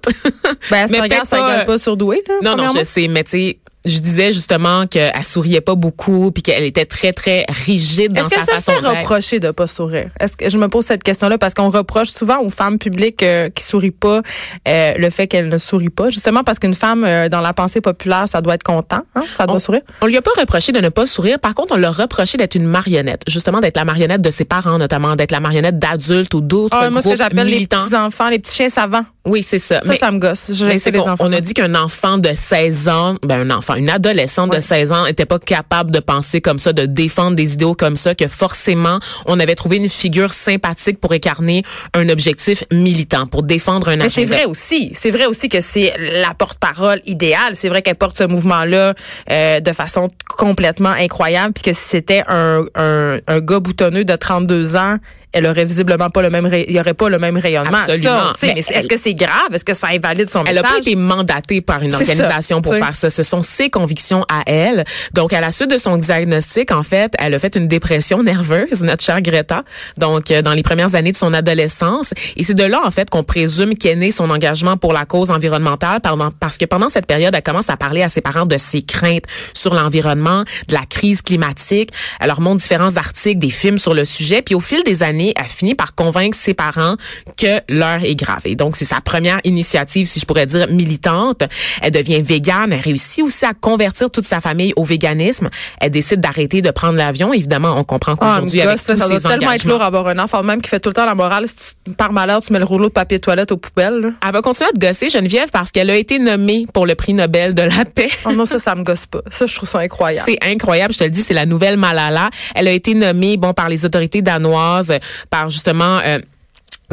Ben, 0.71 0.85
Asperger, 0.85 1.21
ça 1.25 1.37
pas, 1.37 1.57
gueule 1.57 1.67
pas 1.67 1.79
surdoué, 1.79 2.23
là, 2.27 2.35
Non, 2.43 2.57
non, 2.57 2.73
je 2.75 2.83
sais, 2.85 3.09
mais 3.09 3.25
tu 3.25 3.31
sais, 3.31 3.59
je 3.85 3.99
disais 3.99 4.33
justement 4.33 4.87
qu'elle 4.87 5.13
souriait 5.25 5.61
pas 5.61 5.75
beaucoup 5.75 6.31
puis 6.31 6.43
qu'elle 6.43 6.63
était 6.65 6.85
très, 6.85 7.13
très 7.13 7.45
rigide 7.67 8.13
dans 8.13 8.21
Est-ce 8.27 8.31
sa 8.35 8.41
que 8.41 8.47
ça 8.47 8.53
façon 8.61 8.73
fait 8.73 8.81
d'être. 8.83 8.99
reprocher 8.99 9.41
de 9.41 9.51
pas 9.51 9.67
sourire? 9.67 10.11
Est-ce 10.21 10.37
que 10.37 10.49
je 10.49 10.57
me 10.59 10.69
pose 10.69 10.85
cette 10.85 11.03
question-là 11.03 11.39
parce 11.39 11.55
qu'on 11.55 11.69
reproche 11.71 12.09
souvent 12.11 12.41
aux 12.41 12.49
femmes 12.49 12.79
publiques 12.79 13.23
euh, 13.23 13.49
qui 13.51 13.65
sourient 13.65 13.91
pas 13.91 14.23
euh, 14.69 14.95
le 14.97 15.11
fait 15.11 15.27
qu'elles 15.27 15.49
ne 15.49 15.59
sourient 15.59 15.91
pas, 15.91 16.09
justement 16.09 16.45
parce 16.45 16.59
qu'une 16.59 16.75
femme 16.75 17.05
euh, 17.05 17.29
dans 17.29 17.41
la 17.41 17.53
pensée 17.53 17.81
populaire, 17.81 18.29
ça 18.29 18.41
doit 18.41 18.55
être 18.55 18.63
content, 18.63 19.01
hein? 19.15 19.23
ça 19.33 19.47
doit 19.47 19.57
On- 19.57 19.59
sourire? 19.59 19.83
On 20.01 20.07
lui 20.07 20.17
a 20.17 20.23
pas 20.23 20.31
reproché 20.39 20.73
de 20.73 20.81
ne 20.81 20.89
pas 20.89 21.07
sourire. 21.07 21.39
Par 21.39 21.55
contre, 21.55 21.75
on 21.75 21.79
l'a 21.79 21.91
reproché 21.91 22.39
d'être 22.39 22.55
une 22.55 22.67
marionnette. 22.67 23.23
Justement, 23.29 23.61
d'être 23.61 23.77
la 23.77 23.85
marionnette 23.85 24.23
de 24.23 24.31
ses 24.31 24.45
parents, 24.45 24.79
notamment, 24.79 25.17
d'être 25.17 25.33
la 25.33 25.41
marionnette 25.41 25.79
d'adultes 25.79 26.35
ou 26.35 26.41
d'autres 26.41 26.77
Ah, 26.81 26.89
moi, 26.91 27.01
ce 27.01 27.05
que 27.05 27.09
groupes 27.15 27.19
j'appelle 27.19 27.47
les 27.49 27.67
petits 27.67 27.97
enfants, 27.97 28.29
les 28.29 28.39
petits 28.39 28.55
chiens 28.55 28.69
savants. 28.69 29.05
Oui, 29.25 29.43
c'est 29.45 29.61
ça. 29.61 29.81
Ça, 29.83 29.95
ça 29.95 30.11
me 30.11 30.19
gosse. 30.19 30.51
Je 30.53 30.65
mais 30.65 30.75
les 30.75 30.99
enfants. 30.99 31.15
on 31.21 31.33
a 31.33 31.41
dit 31.41 31.55
qu'un 31.55 31.77
enfant 31.77 32.19
de 32.19 32.31
16 32.33 32.89
ans, 32.89 33.17
ben 33.23 33.49
un 33.49 33.57
enfant, 33.57 33.75
une 33.77 33.89
adolescente 33.89 34.51
de 34.51 34.57
Ouais. 34.57 34.61
16 34.61 34.91
ans 34.93 35.07
était 35.07 35.27
pas 35.27 35.39
capable 35.39 35.93
de 35.93 36.01
penser 36.01 36.41
comme 36.41 36.59
ça, 36.59 36.73
de 36.73 36.87
défendre 36.87 37.37
des 37.37 37.53
idéaux 37.55 37.75
comme 37.75 37.97
ça, 37.97 38.17
que 38.17 38.27
forcément 38.27 38.99
on 39.27 39.39
avait 39.39 39.55
trouvé 39.55 39.77
une 39.77 39.89
figure 39.89 40.33
sympathique 40.33 40.99
pour 41.01 41.13
incarner 41.13 41.63
un 41.95 42.09
objectif 42.09 42.65
militant, 42.73 43.27
pour 43.29 43.45
défendre 43.45 43.89
un 43.91 43.97
Mais 43.97 44.09
c'est 44.09 44.23
agenda. 44.23 44.37
vrai 44.39 44.45
aussi. 44.47 44.91
C'est 44.95 45.11
vrai 45.13 45.27
aussi 45.27 45.49
que 45.49 45.61
c'est 45.61 45.95
la 46.21 46.35
porte-parole 46.35 47.01
idéale. 47.07 47.55
C'est 47.55 47.69
vrai 47.69 47.83
qu'elle 47.83 47.95
porte 47.95 48.19
ce 48.19 48.25
mouvement-là 48.25 48.95
euh, 49.31 49.61
de 49.61 49.73
façon 49.73 50.11
complètement 50.37 50.91
incroyable. 50.91 51.53
Puis 51.55 51.63
que 51.73 51.73
si 51.79 51.85
c'était 51.89 52.25
un, 52.27 52.65
un, 52.75 53.19
un 53.29 53.41
gars 53.41 53.61
boutonneux 53.61 54.05
de 54.05 54.17
32 54.17 54.75
ans, 54.77 54.97
elle 55.33 55.47
aurait 55.47 55.65
visiblement 55.65 56.11
pas 56.11 56.23
le 56.23 56.31
même, 56.31 56.47
ray- 56.47 56.65
il 56.69 56.75
y 56.75 56.81
aurait 56.81 56.95
pas 56.95 57.09
le 57.09 57.19
même 57.19 57.37
rayonnement. 57.37 57.79
Absolument. 57.79 58.33
Ça. 58.37 58.47
Mais 58.47 58.53
elle- 58.69 58.77
est-ce 58.77 58.89
que 58.89 58.99
c'est 58.99 59.15
grave? 59.15 59.49
Est-ce 59.53 59.65
que 59.65 59.75
ça 59.75 59.89
invalide 59.89 60.29
son 60.31 60.45
Elle 60.45 60.55
n'a 60.57 60.63
message? 60.63 60.71
pas 60.77 60.79
été 60.81 60.97
mandatée 60.97 61.61
par 61.61 61.83
une 61.83 61.91
ça, 61.91 61.99
organisation 61.99 62.61
pour 62.63 62.75
faire 62.75 62.95
ça. 62.95 63.11
Ce 63.11 63.23
sont 63.23 63.43
ses 63.43 63.71
convictions 63.71 64.25
à 64.29 64.43
elle. 64.47 64.85
Donc, 65.15 65.33
à 65.33 65.41
la 65.41 65.51
suite 65.51 65.71
de 65.71 65.79
son 65.79 65.97
diagnostic, 65.97 66.71
en 66.73 66.83
fait, 66.83 67.13
elle 67.19 67.35
a 67.35 67.39
fait 67.39 67.55
une 67.57 67.69
dépression 67.69 68.23
nerveuse, 68.23 68.83
notre 68.83 69.05
chère 69.05 69.23
Greta. 69.23 69.65
Donc, 69.97 70.31
euh, 70.31 70.43
dans 70.43 70.53
les 70.53 70.63
premières 70.63 70.95
années 70.95 71.13
de 71.13 71.17
son 71.17 71.33
adolescence. 71.33 72.13
Et 72.37 72.43
c'est 72.43 72.55
de 72.55 72.65
là, 72.65 72.81
en 72.85 72.91
fait, 72.91 73.09
qu'on 73.11 73.23
présume 73.25 73.77
qu'est 73.77 73.95
né 73.97 74.11
son 74.11 74.29
engagement 74.31 74.77
pour 74.77 74.93
la 74.93 75.05
cause 75.05 75.31
environnementale 75.31 76.01
pendant, 76.03 76.31
parce 76.31 76.59
que 76.59 76.65
pendant 76.65 76.89
cette 76.89 77.07
période, 77.07 77.35
elle 77.35 77.43
commence 77.43 77.71
à 77.71 77.77
parler 77.77 78.03
à 78.03 78.09
ses 78.09 78.21
parents 78.21 78.47
de 78.47 78.59
ses 78.59 78.83
craintes 78.83 79.25
sur 79.55 79.75
l'environnement, 79.75 80.45
de 80.69 80.75
la 80.75 80.85
crise 80.89 81.23
climatique. 81.23 81.91
Elle 82.21 82.27
leur 82.29 82.41
montre 82.41 82.61
différents 82.61 82.97
articles, 82.97 83.39
des 83.39 83.51
films 83.51 83.79
sur 83.79 83.95
le 83.95 84.05
sujet. 84.05 84.43
Puis 84.43 84.55
au 84.55 84.61
fil 84.61 84.83
des 84.85 85.03
années, 85.03 85.22
elle 85.37 85.47
finit 85.47 85.75
par 85.75 85.95
convaincre 85.95 86.37
ses 86.37 86.55
parents 86.55 86.97
que 87.37 87.61
l'heure 87.69 88.03
est 88.05 88.15
grave. 88.15 88.43
Et 88.45 88.55
donc, 88.57 88.77
c'est 88.77 88.85
sa 88.85 89.01
première 89.01 89.41
initiative, 89.45 90.07
si 90.07 90.21
je 90.21 90.27
pourrais 90.27 90.47
dire, 90.47 90.69
militante. 90.69 91.43
Elle 91.81 91.93
devient 91.93 92.21
végane. 92.21 92.73
Elle 92.73 92.81
réussit 92.81 93.25
aussi 93.25 93.45
à 93.45 93.53
convertir 93.55 94.11
toute 94.11 94.25
sa 94.25 94.41
famille 94.41 94.73
au 94.77 94.85
véganisme. 94.85 95.49
Elle 95.81 95.91
décide 95.91 96.21
d'arrêter 96.21 96.63
de 96.63 96.71
prendre 96.71 96.97
l'avion. 96.99 97.33
Évidemment, 97.33 97.75
on 97.77 97.85
comprend 97.85 98.13
Ah, 98.13 98.17
qu'aujourd'hui, 98.17 98.59
me 98.61 98.65
avec 98.65 98.77
gosse, 98.77 98.87
tous 98.87 98.97
ça 98.99 99.09
doit 99.09 99.21
tellement 99.21 99.53
être 99.53 99.65
lourd 99.65 99.83
avoir 99.83 100.09
un 100.09 100.19
enfant 100.19 100.43
même 100.43 100.61
qui 100.63 100.69
fait 100.69 100.81
tout 100.81 100.89
le 100.91 100.95
temps 100.95 101.07
la 101.07 101.15
morale. 101.15 101.47
Si 101.47 101.75
tu, 101.85 101.93
par 101.93 102.13
malheur, 102.13 102.41
tu 102.43 102.53
mets 102.53 102.59
le 102.59 102.65
rouleau 102.65 102.89
de 102.89 102.93
papier 102.93 103.19
toilette 103.19 103.53
aux 103.53 103.57
poubelles. 103.57 104.01
là. 104.01 104.11
elle 104.27 104.33
va 104.33 104.43
continuer 104.43 104.69
à 104.71 104.73
te 104.73 104.79
gosser, 104.79 105.09
Geneviève, 105.09 105.51
parce 105.53 105.71
qu'elle 105.71 105.91
a 105.91 105.97
été 105.97 106.19
nommée 106.19 106.67
pour 106.73 106.87
le 106.87 106.95
prix 106.95 107.13
Nobel 107.15 107.55
de 107.55 107.63
la 107.63 107.85
paix. 107.85 108.09
Oh 108.25 108.33
non, 108.33 108.45
ça, 108.45 108.59
ça 108.59 108.75
me 108.75 108.83
gosse 108.83 109.07
pas. 109.07 109.21
Ça, 109.31 109.47
je 109.47 109.55
trouve 109.55 109.69
ça 109.69 109.79
incroyable. 109.81 110.25
C'est 110.29 110.39
incroyable, 110.49 110.93
je 110.95 110.99
te 111.01 111.05
le 111.05 111.11
dis, 111.11 111.23
c'est 111.23 111.35
la 111.35 111.47
nouvelle 111.47 111.77
Malala. 111.77 112.31
Elle 112.55 112.69
a 112.69 112.73
été 112.73 112.95
nommée 112.95 113.37
bon 113.37 113.53
par 113.53 113.69
les 113.69 113.85
autorités 113.85 114.23
danoises, 114.23 114.93
par 115.31 115.49
justement 115.51 116.01
euh, 116.05 116.19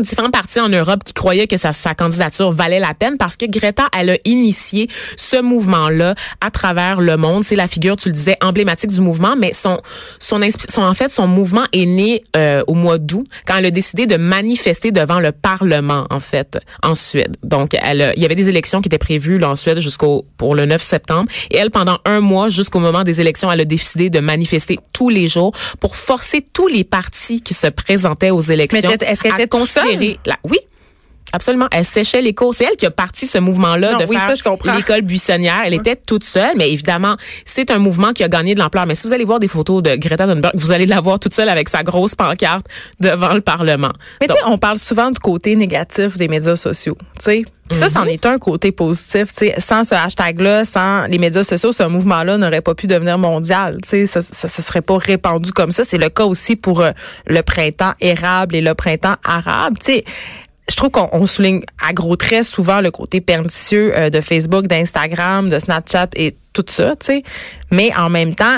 différentes 0.01 0.31
parties 0.31 0.59
en 0.59 0.69
Europe 0.69 1.03
qui 1.03 1.13
croyaient 1.13 1.47
que 1.47 1.57
sa, 1.57 1.73
sa 1.73 1.95
candidature 1.95 2.51
valait 2.51 2.79
la 2.79 2.93
peine 2.93 3.17
parce 3.17 3.37
que 3.37 3.45
Greta, 3.45 3.87
elle 3.97 4.11
a 4.11 4.17
initié 4.25 4.89
ce 5.17 5.41
mouvement-là 5.41 6.15
à 6.41 6.51
travers 6.51 7.01
le 7.01 7.17
monde. 7.17 7.43
C'est 7.43 7.55
la 7.55 7.67
figure, 7.67 7.97
tu 7.97 8.09
le 8.09 8.13
disais, 8.13 8.37
emblématique 8.41 8.91
du 8.91 9.01
mouvement, 9.01 9.35
mais 9.37 9.53
son, 9.53 9.81
son, 10.19 10.39
son 10.69 10.81
en 10.81 10.93
fait, 10.93 11.09
son 11.09 11.27
mouvement 11.27 11.63
est 11.73 11.85
né 11.85 12.23
euh, 12.35 12.63
au 12.67 12.73
mois 12.73 12.97
d'août 12.97 13.25
quand 13.45 13.57
elle 13.57 13.65
a 13.65 13.71
décidé 13.71 14.07
de 14.07 14.15
manifester 14.15 14.91
devant 14.91 15.19
le 15.19 15.31
Parlement, 15.31 16.05
en 16.09 16.19
fait, 16.19 16.57
en 16.83 16.95
Suède. 16.95 17.37
Donc, 17.43 17.75
elle, 17.81 18.13
il 18.15 18.21
y 18.21 18.25
avait 18.25 18.35
des 18.35 18.49
élections 18.49 18.81
qui 18.81 18.87
étaient 18.87 18.97
prévues 18.97 19.37
là, 19.37 19.49
en 19.49 19.55
Suède 19.55 19.79
jusqu'au 19.79 20.25
pour 20.37 20.55
le 20.55 20.65
9 20.65 20.81
septembre, 20.81 21.29
et 21.51 21.57
elle, 21.57 21.71
pendant 21.71 21.99
un 22.05 22.19
mois, 22.19 22.49
jusqu'au 22.49 22.79
moment 22.79 23.03
des 23.03 23.21
élections, 23.21 23.51
elle 23.51 23.61
a 23.61 23.65
décidé 23.65 24.09
de 24.09 24.19
manifester 24.19 24.77
tous 24.93 25.09
les 25.09 25.27
jours 25.27 25.53
pour 25.79 25.95
forcer 25.95 26.45
tous 26.53 26.67
les 26.67 26.83
partis 26.83 27.41
qui 27.41 27.53
se 27.53 27.67
présentaient 27.67 28.31
aux 28.31 28.39
élections 28.39 28.89
est-ce 29.09 29.21
qu'elle 29.21 29.33
était 29.33 29.47
la, 30.25 30.39
oui. 30.49 30.59
Absolument. 31.33 31.67
Elle 31.71 31.85
séchait 31.85 32.21
les 32.21 32.33
cours. 32.33 32.53
C'est 32.53 32.65
elle 32.65 32.75
qui 32.75 32.85
a 32.85 32.91
parti 32.91 33.27
ce 33.27 33.37
mouvement-là 33.37 33.95
de 33.95 34.05
oui, 34.05 34.17
faire 34.17 34.75
l'école 34.75 35.01
buissonnière. 35.01 35.61
Elle 35.65 35.73
était 35.73 35.95
toute 35.95 36.23
seule, 36.23 36.53
mais 36.57 36.71
évidemment, 36.71 37.15
c'est 37.45 37.71
un 37.71 37.77
mouvement 37.77 38.11
qui 38.13 38.23
a 38.23 38.27
gagné 38.27 38.55
de 38.55 38.59
l'ampleur. 38.59 38.85
Mais 38.85 38.95
si 38.95 39.07
vous 39.07 39.13
allez 39.13 39.25
voir 39.25 39.39
des 39.39 39.47
photos 39.47 39.83
de 39.83 39.95
Greta 39.95 40.25
Thunberg, 40.25 40.53
vous 40.55 40.71
allez 40.71 40.85
la 40.85 40.99
voir 40.99 41.19
toute 41.19 41.33
seule 41.33 41.49
avec 41.49 41.69
sa 41.69 41.83
grosse 41.83 42.15
pancarte 42.15 42.65
devant 42.99 43.33
le 43.33 43.41
Parlement. 43.41 43.91
Mais 44.21 44.27
tu 44.27 44.33
sais, 44.33 44.39
on 44.45 44.57
parle 44.57 44.77
souvent 44.77 45.11
du 45.11 45.19
côté 45.19 45.55
négatif 45.55 46.17
des 46.17 46.27
médias 46.27 46.55
sociaux. 46.55 46.97
Tu 47.19 47.25
sais, 47.25 47.45
ça, 47.71 47.89
c'en 47.89 48.05
est 48.05 48.25
un 48.25 48.39
côté 48.39 48.71
positif. 48.71 49.27
Tu 49.27 49.47
sais, 49.47 49.55
sans 49.59 49.83
ce 49.83 49.93
hashtag-là, 49.93 50.65
sans 50.65 51.05
les 51.05 51.17
médias 51.19 51.43
sociaux, 51.43 51.71
ce 51.71 51.83
mouvement-là 51.83 52.37
n'aurait 52.37 52.61
pas 52.61 52.73
pu 52.73 52.87
devenir 52.87 53.17
mondial. 53.17 53.77
Tu 53.83 53.89
sais, 53.89 54.05
ça, 54.05 54.21
ça 54.21 54.47
se 54.47 54.61
serait 54.61 54.81
pas 54.81 54.97
répandu 54.97 55.51
comme 55.51 55.71
ça. 55.71 55.83
C'est 55.83 55.97
le 55.97 56.09
cas 56.09 56.25
aussi 56.25 56.55
pour 56.55 56.81
euh, 56.81 56.91
le 57.27 57.41
printemps 57.41 57.93
érable 58.01 58.55
et 58.55 58.61
le 58.61 58.73
printemps 58.73 59.15
arabe. 59.23 59.75
Tu 59.79 59.93
sais, 59.93 60.05
je 60.69 60.75
trouve 60.75 60.91
qu'on 60.91 61.09
on 61.11 61.25
souligne 61.25 61.63
à 61.85 61.93
gros 61.93 62.15
traits 62.15 62.43
souvent 62.43 62.81
le 62.81 62.91
côté 62.91 63.21
pernicieux 63.21 63.91
euh, 63.95 64.09
de 64.09 64.21
Facebook, 64.21 64.67
d'Instagram, 64.67 65.49
de 65.49 65.59
Snapchat 65.59 66.09
et 66.15 66.35
tout 66.53 66.65
ça, 66.67 66.95
tu 66.95 67.07
sais. 67.07 67.23
Mais 67.71 67.91
en 67.97 68.09
même 68.09 68.35
temps, 68.35 68.57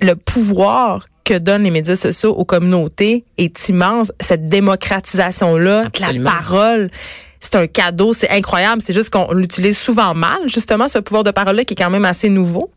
le 0.00 0.14
pouvoir 0.14 1.06
que 1.24 1.34
donnent 1.38 1.64
les 1.64 1.70
médias 1.70 1.96
sociaux 1.96 2.34
aux 2.34 2.44
communautés 2.44 3.24
est 3.38 3.68
immense. 3.68 4.12
Cette 4.20 4.44
démocratisation-là 4.44 5.84
la 6.00 6.30
parole, 6.30 6.90
c'est 7.40 7.56
un 7.56 7.66
cadeau, 7.66 8.12
c'est 8.12 8.30
incroyable. 8.30 8.82
C'est 8.82 8.92
juste 8.92 9.10
qu'on 9.10 9.32
l'utilise 9.32 9.78
souvent 9.78 10.14
mal, 10.14 10.40
justement, 10.46 10.88
ce 10.88 10.98
pouvoir 10.98 11.22
de 11.24 11.30
parole-là 11.30 11.64
qui 11.64 11.74
est 11.74 11.76
quand 11.76 11.90
même 11.90 12.04
assez 12.04 12.28
nouveau. 12.28 12.70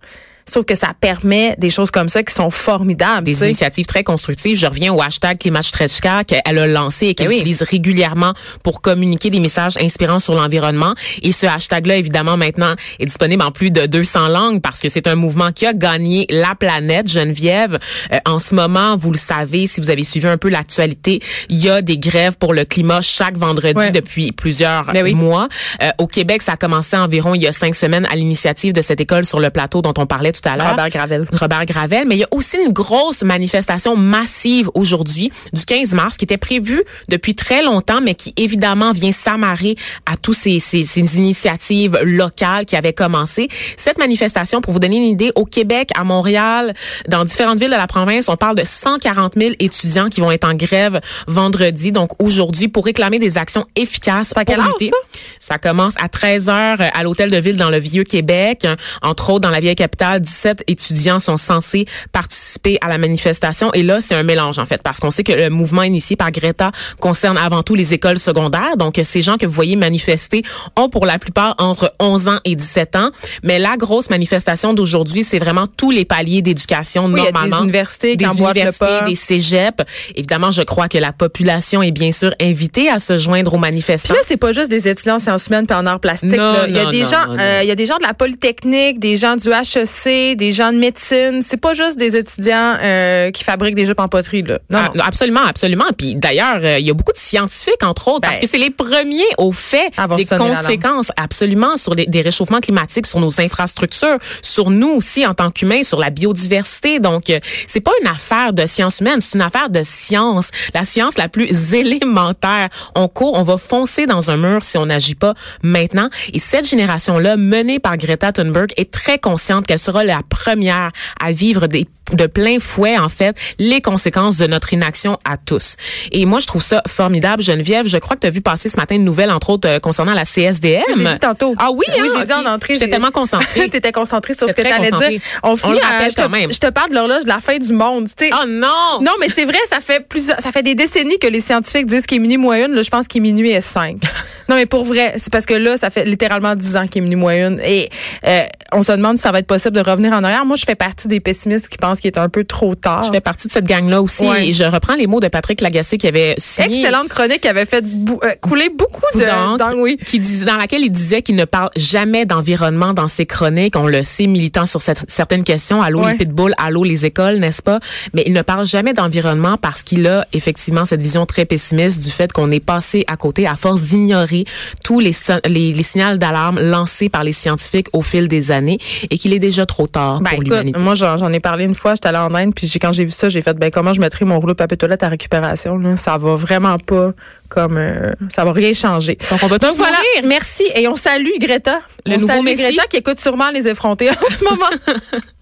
Sauf 0.47 0.63
que 0.65 0.75
ça 0.75 0.93
permet 0.99 1.55
des 1.57 1.69
choses 1.71 1.89
comme 1.89 2.07
ça 2.07 2.21
qui 2.21 2.33
sont 2.33 2.51
formidables. 2.51 3.23
des 3.25 3.43
initiatives 3.43 3.85
très 3.87 4.03
constructives. 4.03 4.57
Je 4.57 4.67
reviens 4.67 4.93
au 4.93 5.01
hashtag 5.01 5.39
Klimatstrechka 5.39 6.23
qu'elle 6.23 6.57
a 6.59 6.67
lancé 6.67 7.07
et 7.07 7.15
qu'elle 7.15 7.29
oui. 7.29 7.35
utilise 7.37 7.63
régulièrement 7.63 8.33
pour 8.63 8.81
communiquer 8.81 9.29
des 9.31 9.39
messages 9.39 9.75
inspirants 9.81 10.19
sur 10.19 10.35
l'environnement. 10.35 10.93
Et 11.23 11.31
ce 11.31 11.47
hashtag-là, 11.47 11.97
évidemment, 11.97 12.37
maintenant 12.37 12.75
est 12.99 13.05
disponible 13.05 13.41
en 13.43 13.51
plus 13.51 13.71
de 13.71 13.87
200 13.87 14.27
langues 14.27 14.61
parce 14.61 14.81
que 14.81 14.87
c'est 14.89 15.07
un 15.07 15.15
mouvement 15.15 15.51
qui 15.51 15.65
a 15.65 15.73
gagné 15.73 16.27
la 16.29 16.53
planète. 16.53 17.09
Geneviève, 17.11 17.79
euh, 18.13 18.17
en 18.25 18.37
ce 18.39 18.53
moment, 18.53 18.97
vous 18.97 19.11
le 19.11 19.17
savez, 19.17 19.65
si 19.65 19.81
vous 19.81 19.89
avez 19.89 20.03
suivi 20.03 20.27
un 20.27 20.37
peu 20.37 20.49
l'actualité, 20.49 21.21
il 21.49 21.57
y 21.57 21.69
a 21.69 21.81
des 21.81 21.97
grèves 21.97 22.37
pour 22.37 22.53
le 22.53 22.65
climat 22.65 23.01
chaque 23.01 23.35
vendredi 23.37 23.79
Ouais. 23.79 23.91
depuis 23.91 24.31
plusieurs 24.31 24.85
Ben 24.93 25.03
oui. 25.03 25.13
mois. 25.15 25.49
Euh, 25.81 25.89
au 25.97 26.05
Québec, 26.07 26.41
ça 26.43 26.53
a 26.53 26.57
commencé 26.57 26.95
environ 26.95 27.33
il 27.33 27.41
y 27.41 27.47
a 27.47 27.51
cinq 27.51 27.73
semaines 27.75 28.05
à 28.11 28.15
l'initiative 28.15 28.73
de 28.73 28.81
cette 28.81 29.01
école 29.01 29.25
sur 29.25 29.39
le 29.39 29.49
plateau 29.49 29.81
dont 29.81 29.93
on 29.97 30.05
parlait 30.05 30.31
tout 30.41 30.49
à 30.49 30.55
l'heure. 30.57 30.71
Robert 30.71 30.89
Gravel. 30.89 31.27
Robert 31.33 31.65
Gravel, 31.65 32.07
mais 32.07 32.15
il 32.15 32.19
y 32.19 32.23
a 32.23 32.27
aussi 32.31 32.57
une 32.57 32.71
grosse 32.71 33.23
manifestation 33.23 33.95
massive 33.95 34.69
aujourd'hui 34.73 35.31
du 35.53 35.65
15 35.65 35.93
mars 35.93 36.17
qui 36.17 36.25
était 36.25 36.37
prévue 36.37 36.83
depuis 37.09 37.35
très 37.35 37.63
longtemps, 37.63 38.01
mais 38.01 38.15
qui 38.15 38.33
évidemment 38.37 38.91
vient 38.91 39.11
s'amarrer 39.11 39.75
à 40.05 40.17
tous 40.17 40.33
ces, 40.33 40.59
ces, 40.59 40.83
ces 40.83 41.17
initiatives 41.17 41.97
locales 42.03 42.65
qui 42.65 42.75
avaient 42.75 42.93
commencé. 42.93 43.47
Cette 43.77 43.97
manifestation, 43.97 44.61
pour 44.61 44.73
vous 44.73 44.79
donner 44.79 44.97
une 44.97 45.03
idée, 45.03 45.31
au 45.35 45.45
Québec, 45.45 45.89
à 45.95 46.03
Montréal, 46.03 46.73
dans 47.07 47.23
différentes 47.23 47.59
villes 47.59 47.69
de 47.71 47.75
la 47.75 47.87
province, 47.87 48.29
on 48.29 48.37
parle 48.37 48.55
de 48.55 48.63
140 48.63 49.33
000 49.35 49.53
étudiants 49.59 50.09
qui 50.09 50.21
vont 50.21 50.31
être 50.31 50.47
en 50.47 50.53
grève 50.53 50.99
vendredi, 51.27 51.91
donc 51.91 52.11
aujourd'hui, 52.21 52.67
pour 52.67 52.85
réclamer 52.85 53.19
des 53.19 53.37
actions 53.37 53.65
efficaces 53.75 54.33
pour 54.33 54.43
heure, 54.49 54.67
lutter. 54.67 54.91
Ça? 55.39 55.57
commence 55.57 55.93
à 55.97 56.09
13 56.09 56.49
heures 56.49 56.77
à 56.93 57.03
l'hôtel 57.03 57.31
de 57.31 57.37
ville 57.37 57.55
dans 57.55 57.69
le 57.69 57.79
vieux 57.79 58.03
Québec. 58.03 58.67
Entre 59.01 59.29
autres, 59.29 59.39
dans 59.39 59.49
la 59.49 59.59
vieille 59.59 59.75
capitale, 59.75 60.21
17 60.25 60.63
étudiants 60.67 61.19
sont 61.19 61.37
censés 61.37 61.85
participer 62.11 62.77
à 62.81 62.89
la 62.89 62.97
manifestation. 62.97 63.71
Et 63.73 63.83
là, 63.83 64.01
c'est 64.01 64.15
un 64.15 64.23
mélange, 64.23 64.59
en 64.59 64.65
fait, 64.65 64.81
parce 64.81 64.99
qu'on 64.99 65.11
sait 65.11 65.23
que 65.23 65.31
le 65.31 65.49
mouvement 65.49 65.83
initié 65.83 66.15
par 66.15 66.31
Greta 66.31 66.71
concerne 66.99 67.37
avant 67.37 67.63
tout 67.63 67.75
les 67.75 67.93
écoles 67.93 68.19
secondaires. 68.19 68.75
Donc, 68.77 68.99
ces 69.03 69.21
gens 69.21 69.37
que 69.37 69.45
vous 69.45 69.53
voyez 69.53 69.75
manifester 69.75 70.43
ont 70.75 70.89
pour 70.89 71.05
la 71.05 71.19
plupart 71.19 71.55
entre 71.59 71.93
11 71.99 72.27
ans 72.27 72.39
et 72.43 72.55
17 72.55 72.95
ans. 72.95 73.11
Mais 73.43 73.59
la 73.59 73.77
grosse 73.77 74.09
manifestation 74.09 74.73
d'aujourd'hui, 74.73 75.23
c'est 75.23 75.39
vraiment 75.39 75.67
tous 75.67 75.91
les 75.91 76.05
paliers 76.05 76.41
d'éducation, 76.41 77.05
Oui, 77.05 77.21
a 77.21 77.25
des 77.27 77.31
normalement. 77.31 77.63
universités 77.63 78.15
des 78.15 78.25
le 78.25 78.31
universités, 78.31 79.05
des 79.07 79.15
cégeps. 79.15 79.83
Évidemment, 80.15 80.51
je 80.51 80.63
crois 80.63 80.87
que 80.87 80.97
la 80.97 81.13
population 81.13 81.81
est 81.83 81.91
bien 81.91 82.11
sûr 82.11 82.33
invitée 82.41 82.89
à 82.89 82.99
se 82.99 83.17
joindre 83.17 83.53
aux 83.53 83.57
manifestants. 83.57 84.13
Puis 84.13 84.17
là, 84.17 84.23
c'est 84.27 84.37
pas 84.37 84.51
juste 84.51 84.69
des 84.69 84.87
étudiants 84.87 85.15
en 85.15 85.19
sciences 85.19 85.47
humaines 85.47 85.67
puis 85.67 85.75
en 85.77 85.85
arts 85.85 85.99
plastiques. 85.99 86.31
Non. 86.35 86.55
Il 86.67 86.75
y 86.75 86.79
a 86.79 86.85
non, 86.85 86.91
des 86.91 87.03
non, 87.03 87.09
gens, 87.09 87.27
non, 87.27 87.37
euh, 87.39 87.59
il 87.63 87.67
y 87.67 87.71
a 87.71 87.75
des 87.75 87.85
gens 87.85 87.97
de 87.97 88.03
la 88.03 88.13
polytechnique, 88.13 88.99
des 88.99 89.17
gens 89.17 89.35
du 89.35 89.49
HEC, 89.49 90.05
des 90.35 90.51
gens 90.51 90.71
de 90.71 90.77
médecine. 90.77 91.41
C'est 91.41 91.57
pas 91.57 91.73
juste 91.73 91.97
des 91.97 92.15
étudiants 92.15 92.75
euh, 92.81 93.31
qui 93.31 93.43
fabriquent 93.43 93.75
des 93.75 93.85
jupes 93.85 93.99
en 93.99 94.07
poterie 94.07 94.43
là. 94.43 94.59
Non, 94.69 94.79
Ah, 94.79 94.91
non. 94.95 95.03
absolument, 95.03 95.41
absolument. 95.47 95.85
Puis 95.97 96.15
d'ailleurs, 96.15 96.57
euh, 96.63 96.79
il 96.79 96.85
y 96.85 96.89
a 96.89 96.93
beaucoup 96.93 97.11
de 97.13 97.17
scientifiques, 97.17 97.83
entre 97.83 98.07
autres, 98.07 98.21
Ben, 98.21 98.29
parce 98.29 98.39
que 98.39 98.47
c'est 98.47 98.57
les 98.57 98.69
premiers 98.69 99.23
au 99.37 99.51
fait 99.51 99.91
des 100.17 100.25
conséquences, 100.25 101.11
absolument, 101.17 101.77
sur 101.77 101.95
des, 101.95 102.05
des 102.05 102.21
réchauffements 102.21 102.59
climatiques, 102.61 103.05
sur 103.05 103.19
nos 103.19 103.39
infrastructures, 103.41 104.17
sur 104.41 104.69
nous 104.69 104.89
aussi 104.89 105.25
en 105.25 105.33
tant 105.33 105.51
qu'humains, 105.51 105.83
sur 105.83 105.99
la 105.99 106.09
biodiversité. 106.09 106.99
Donc, 106.99 107.29
euh, 107.29 107.39
c'est 107.67 107.81
pas 107.81 107.91
une 108.01 108.07
affaire 108.07 108.53
de 108.53 108.65
sciences 108.65 108.99
humaines, 109.01 109.19
c'est 109.19 109.35
une 109.37 109.41
affaire 109.43 109.69
de 109.69 109.83
science, 109.83 110.49
la 110.73 110.83
science 110.85 111.17
la 111.17 111.27
plus 111.27 111.73
élémentaire. 112.05 112.69
On 112.95 113.07
court, 113.07 113.33
on 113.37 113.43
va 113.43 113.57
foncer 113.57 114.05
dans 114.05 114.31
un 114.31 114.37
mur 114.37 114.63
si 114.63 114.77
on 114.77 114.85
n'agit 114.85 115.15
pas 115.15 115.33
maintenant. 115.63 116.09
Et 116.33 116.39
cette 116.39 116.67
génération-là, 116.69 117.35
menée 117.37 117.79
par 117.79 117.97
Greta 117.97 118.31
Thunberg, 118.31 118.71
est 118.77 118.91
très 118.91 119.17
consciente 119.17 119.65
qu'elle 119.65 119.79
sera 119.79 120.03
la 120.05 120.21
première 120.29 120.91
à 121.19 121.31
vivre 121.31 121.67
des 121.67 121.87
de 122.13 122.27
plein 122.27 122.59
fouet, 122.59 122.99
en 122.99 123.09
fait, 123.09 123.35
les 123.57 123.81
conséquences 123.81 124.37
de 124.37 124.45
notre 124.45 124.71
inaction 124.73 125.17
à 125.25 125.37
tous. 125.37 125.75
Et 126.11 126.27
moi, 126.27 126.37
je 126.37 126.45
trouve 126.45 126.61
ça 126.61 126.83
formidable. 126.87 127.41
Geneviève, 127.41 127.87
je 127.87 127.97
crois 127.97 128.15
que 128.15 128.21
tu 128.21 128.27
as 128.27 128.29
vu 128.29 128.41
passer 128.41 128.69
ce 128.69 128.77
matin 128.77 128.93
une 128.93 129.03
nouvelle, 129.03 129.31
entre 129.31 129.49
autres, 129.49 129.67
euh, 129.67 129.79
concernant 129.79 130.13
la 130.13 130.23
CSDM. 130.23 130.83
Je 130.93 130.99
l'ai 130.99 131.13
dit 131.13 131.19
tantôt. 131.19 131.55
Ah 131.57 131.71
oui, 131.71 131.83
Oui, 131.89 131.95
hein? 131.99 132.05
j'ai 132.19 132.25
dit 132.25 132.33
en 132.33 132.45
entrée. 132.45 132.75
J'étais 132.75 132.89
tellement 132.89 133.09
concentrée. 133.09 133.69
T'étais 133.71 133.91
concentrée 133.91 134.35
sur 134.35 134.47
ce 134.47 134.53
que 134.53 134.61
t'allais 134.61 134.91
dire. 135.09 135.19
On 135.41 135.53
On 135.53 135.57
finit 135.57 135.73
le 135.73 135.79
à- 135.83 135.87
rappelle 135.87 136.11
je 136.11 136.15
te- 136.15 136.21
quand 136.21 136.29
même. 136.29 136.53
Je 136.53 136.59
te 136.59 136.69
parle 136.69 136.91
de 136.91 136.93
l'horloge 136.95 137.23
de 137.23 137.27
la 137.29 137.39
fin 137.39 137.57
du 137.57 137.73
monde. 137.73 138.07
tu 138.15 138.25
sais. 138.27 138.31
Oh 138.39 138.45
non! 138.47 138.99
Non, 139.01 139.13
mais 139.19 139.29
c'est 139.33 139.45
vrai, 139.45 139.57
ça 139.71 139.79
fait 139.79 140.07
plusieurs, 140.07 140.39
ça 140.41 140.51
fait 140.51 140.61
des 140.61 140.75
décennies 140.75 141.17
que 141.17 141.25
les 141.27 141.41
scientifiques 141.41 141.87
disent 141.87 142.05
qu'il 142.05 142.17
est 142.17 142.19
minuit 142.19 142.37
moins 142.37 142.67
une. 142.67 142.75
Là, 142.75 142.83
je 142.83 142.89
pense 142.91 143.07
qu'il 143.07 143.17
est 143.17 143.23
minuit 143.31 143.49
et 143.49 143.61
cinq. 143.61 143.97
non, 144.49 144.55
mais 144.55 144.65
pour 144.65 144.83
vrai, 144.83 145.13
c'est 145.17 145.31
parce 145.31 145.45
que 145.45 145.53
là, 145.53 145.77
ça 145.77 145.89
fait 145.89 146.05
littéralement 146.05 146.55
dix 146.55 146.75
ans 146.75 146.87
qu'il 146.87 147.01
est 147.01 147.05
minuit 147.05 147.15
moins 147.15 147.47
une. 147.47 147.59
Et 147.63 147.89
euh, 148.27 148.43
on 148.71 148.81
se 148.83 148.91
demande 148.91 149.17
si 149.17 149.23
ça 149.23 149.31
va 149.31 149.39
être 149.39 149.47
possible 149.47 149.75
de 149.75 149.81
revenir 149.81 150.13
en 150.13 150.23
arrière. 150.23 150.45
Moi, 150.45 150.55
je 150.55 150.65
fais 150.65 150.75
partie 150.75 151.07
des 151.07 151.19
pessimistes 151.19 151.67
qui 151.69 151.77
pensent 151.77 151.99
qu'il 151.99 152.09
est 152.11 152.17
un 152.19 152.29
peu 152.29 152.43
trop 152.43 152.75
tard. 152.75 153.03
Je 153.05 153.11
fais 153.11 153.21
partie 153.21 153.47
de 153.47 153.51
cette 153.53 153.65
gang-là 153.65 154.01
aussi. 154.01 154.25
Ouais. 154.27 154.47
Et 154.47 154.51
je 154.51 154.63
reprends 154.63 154.95
les 154.95 155.07
mots 155.07 155.19
de 155.19 155.27
Patrick 155.27 155.61
Lagacé 155.61 155.97
qui 155.97 156.07
avait 156.07 156.35
signé. 156.37 156.79
Excellente 156.81 157.07
chronique 157.09 157.41
qui 157.41 157.47
avait 157.47 157.65
fait 157.65 157.83
bou- 157.85 158.19
euh, 158.23 158.33
couler 158.41 158.69
beaucoup 158.69 159.01
de 159.17 159.25
d'encre, 159.57 159.75
oui. 159.77 159.97
qui 160.05 160.19
dis- 160.19 160.45
dans 160.45 160.57
laquelle 160.57 160.81
il 160.83 160.91
disait 160.91 161.21
qu'il 161.21 161.35
ne 161.35 161.45
parle 161.45 161.69
jamais 161.75 162.25
d'environnement 162.25 162.93
dans 162.93 163.07
ses 163.07 163.25
chroniques. 163.25 163.75
On 163.75 163.87
le 163.87 164.03
sait, 164.03 164.27
militant 164.27 164.65
sur 164.65 164.81
cette- 164.81 165.09
certaines 165.09 165.43
questions. 165.43 165.81
Allô 165.81 166.03
Ouais. 166.03 166.11
les 166.11 166.17
pitbulls, 166.17 166.53
allô 166.57 166.83
les 166.83 167.05
écoles, 167.05 167.37
n'est-ce 167.37 167.61
pas? 167.61 167.79
Mais 168.13 168.23
il 168.25 168.33
ne 168.33 168.41
parle 168.41 168.65
jamais 168.65 168.93
d'environnement 168.93 169.57
parce 169.57 169.81
qu'il 169.83 170.05
a 170.07 170.25
effectivement 170.33 170.85
cette 170.85 171.01
vision 171.01 171.25
très 171.25 171.45
pessimiste 171.45 172.03
du 172.03 172.11
fait 172.11 172.31
qu'on 172.33 172.51
est 172.51 172.59
passé 172.59 173.03
à 173.07 173.15
côté 173.17 173.47
à 173.47 173.55
force 173.55 173.81
d'ignorer 173.81 174.34
tous 174.83 174.99
les, 174.99 175.11
les, 175.45 175.71
les 175.71 175.83
signaux 175.83 176.17
d'alarme 176.17 176.59
lancés 176.59 177.07
par 177.09 177.23
les 177.23 177.31
scientifiques 177.31 177.87
au 177.93 178.01
fil 178.01 178.27
des 178.27 178.51
années 178.51 178.79
et 179.09 179.17
qu'il 179.17 179.31
est 179.33 179.39
déjà 179.39 179.65
trop 179.65 179.87
tard 179.87 180.19
Ben, 180.21 180.31
pour 180.31 180.41
l'humanité. 180.41 180.77
moi, 180.79 180.93
j'en 180.95 181.31
ai 181.31 181.39
parlé 181.39 181.63
une 181.63 181.75
fois. 181.75 181.95
J'étais 181.95 182.09
allée 182.09 182.17
en 182.17 182.33
Inde, 182.35 182.53
puis 182.55 182.69
quand 182.81 182.91
j'ai 182.91 183.05
vu 183.05 183.11
ça, 183.11 183.29
j'ai 183.29 183.41
fait, 183.41 183.53
ben, 183.53 183.71
comment 183.71 183.93
je 183.93 184.01
mettrais 184.01 184.25
mon 184.25 184.39
rouleau 184.39 184.53
de 184.53 184.57
papier 184.57 184.77
toilette 184.77 185.03
à 185.03 185.09
récupération, 185.09 185.77
là? 185.77 185.95
Ça 185.95 186.17
va 186.17 186.35
vraiment 186.35 186.77
pas 186.77 187.11
comme, 187.49 187.77
euh, 187.77 188.11
ça 188.29 188.43
va 188.43 188.51
rien 188.51 188.73
changer. 188.73 189.17
Donc, 189.31 189.39
on 189.43 189.47
va 189.47 189.59
tous 189.59 189.75
voilà. 189.77 189.97
Merci. 190.25 190.63
Et 190.75 190.87
on 190.87 190.95
salue 190.95 191.29
Greta. 191.39 191.79
Le 192.05 192.13
on 192.15 192.15
nouveau 192.15 192.27
salue 192.27 192.43
Messi. 192.43 192.63
Greta 192.63 192.87
qui 192.89 192.97
écoute 192.97 193.19
sûrement 193.19 193.51
les 193.51 193.67
effrontés 193.67 194.09
en 194.09 194.13
ce 194.35 194.43
moment. 194.43 194.65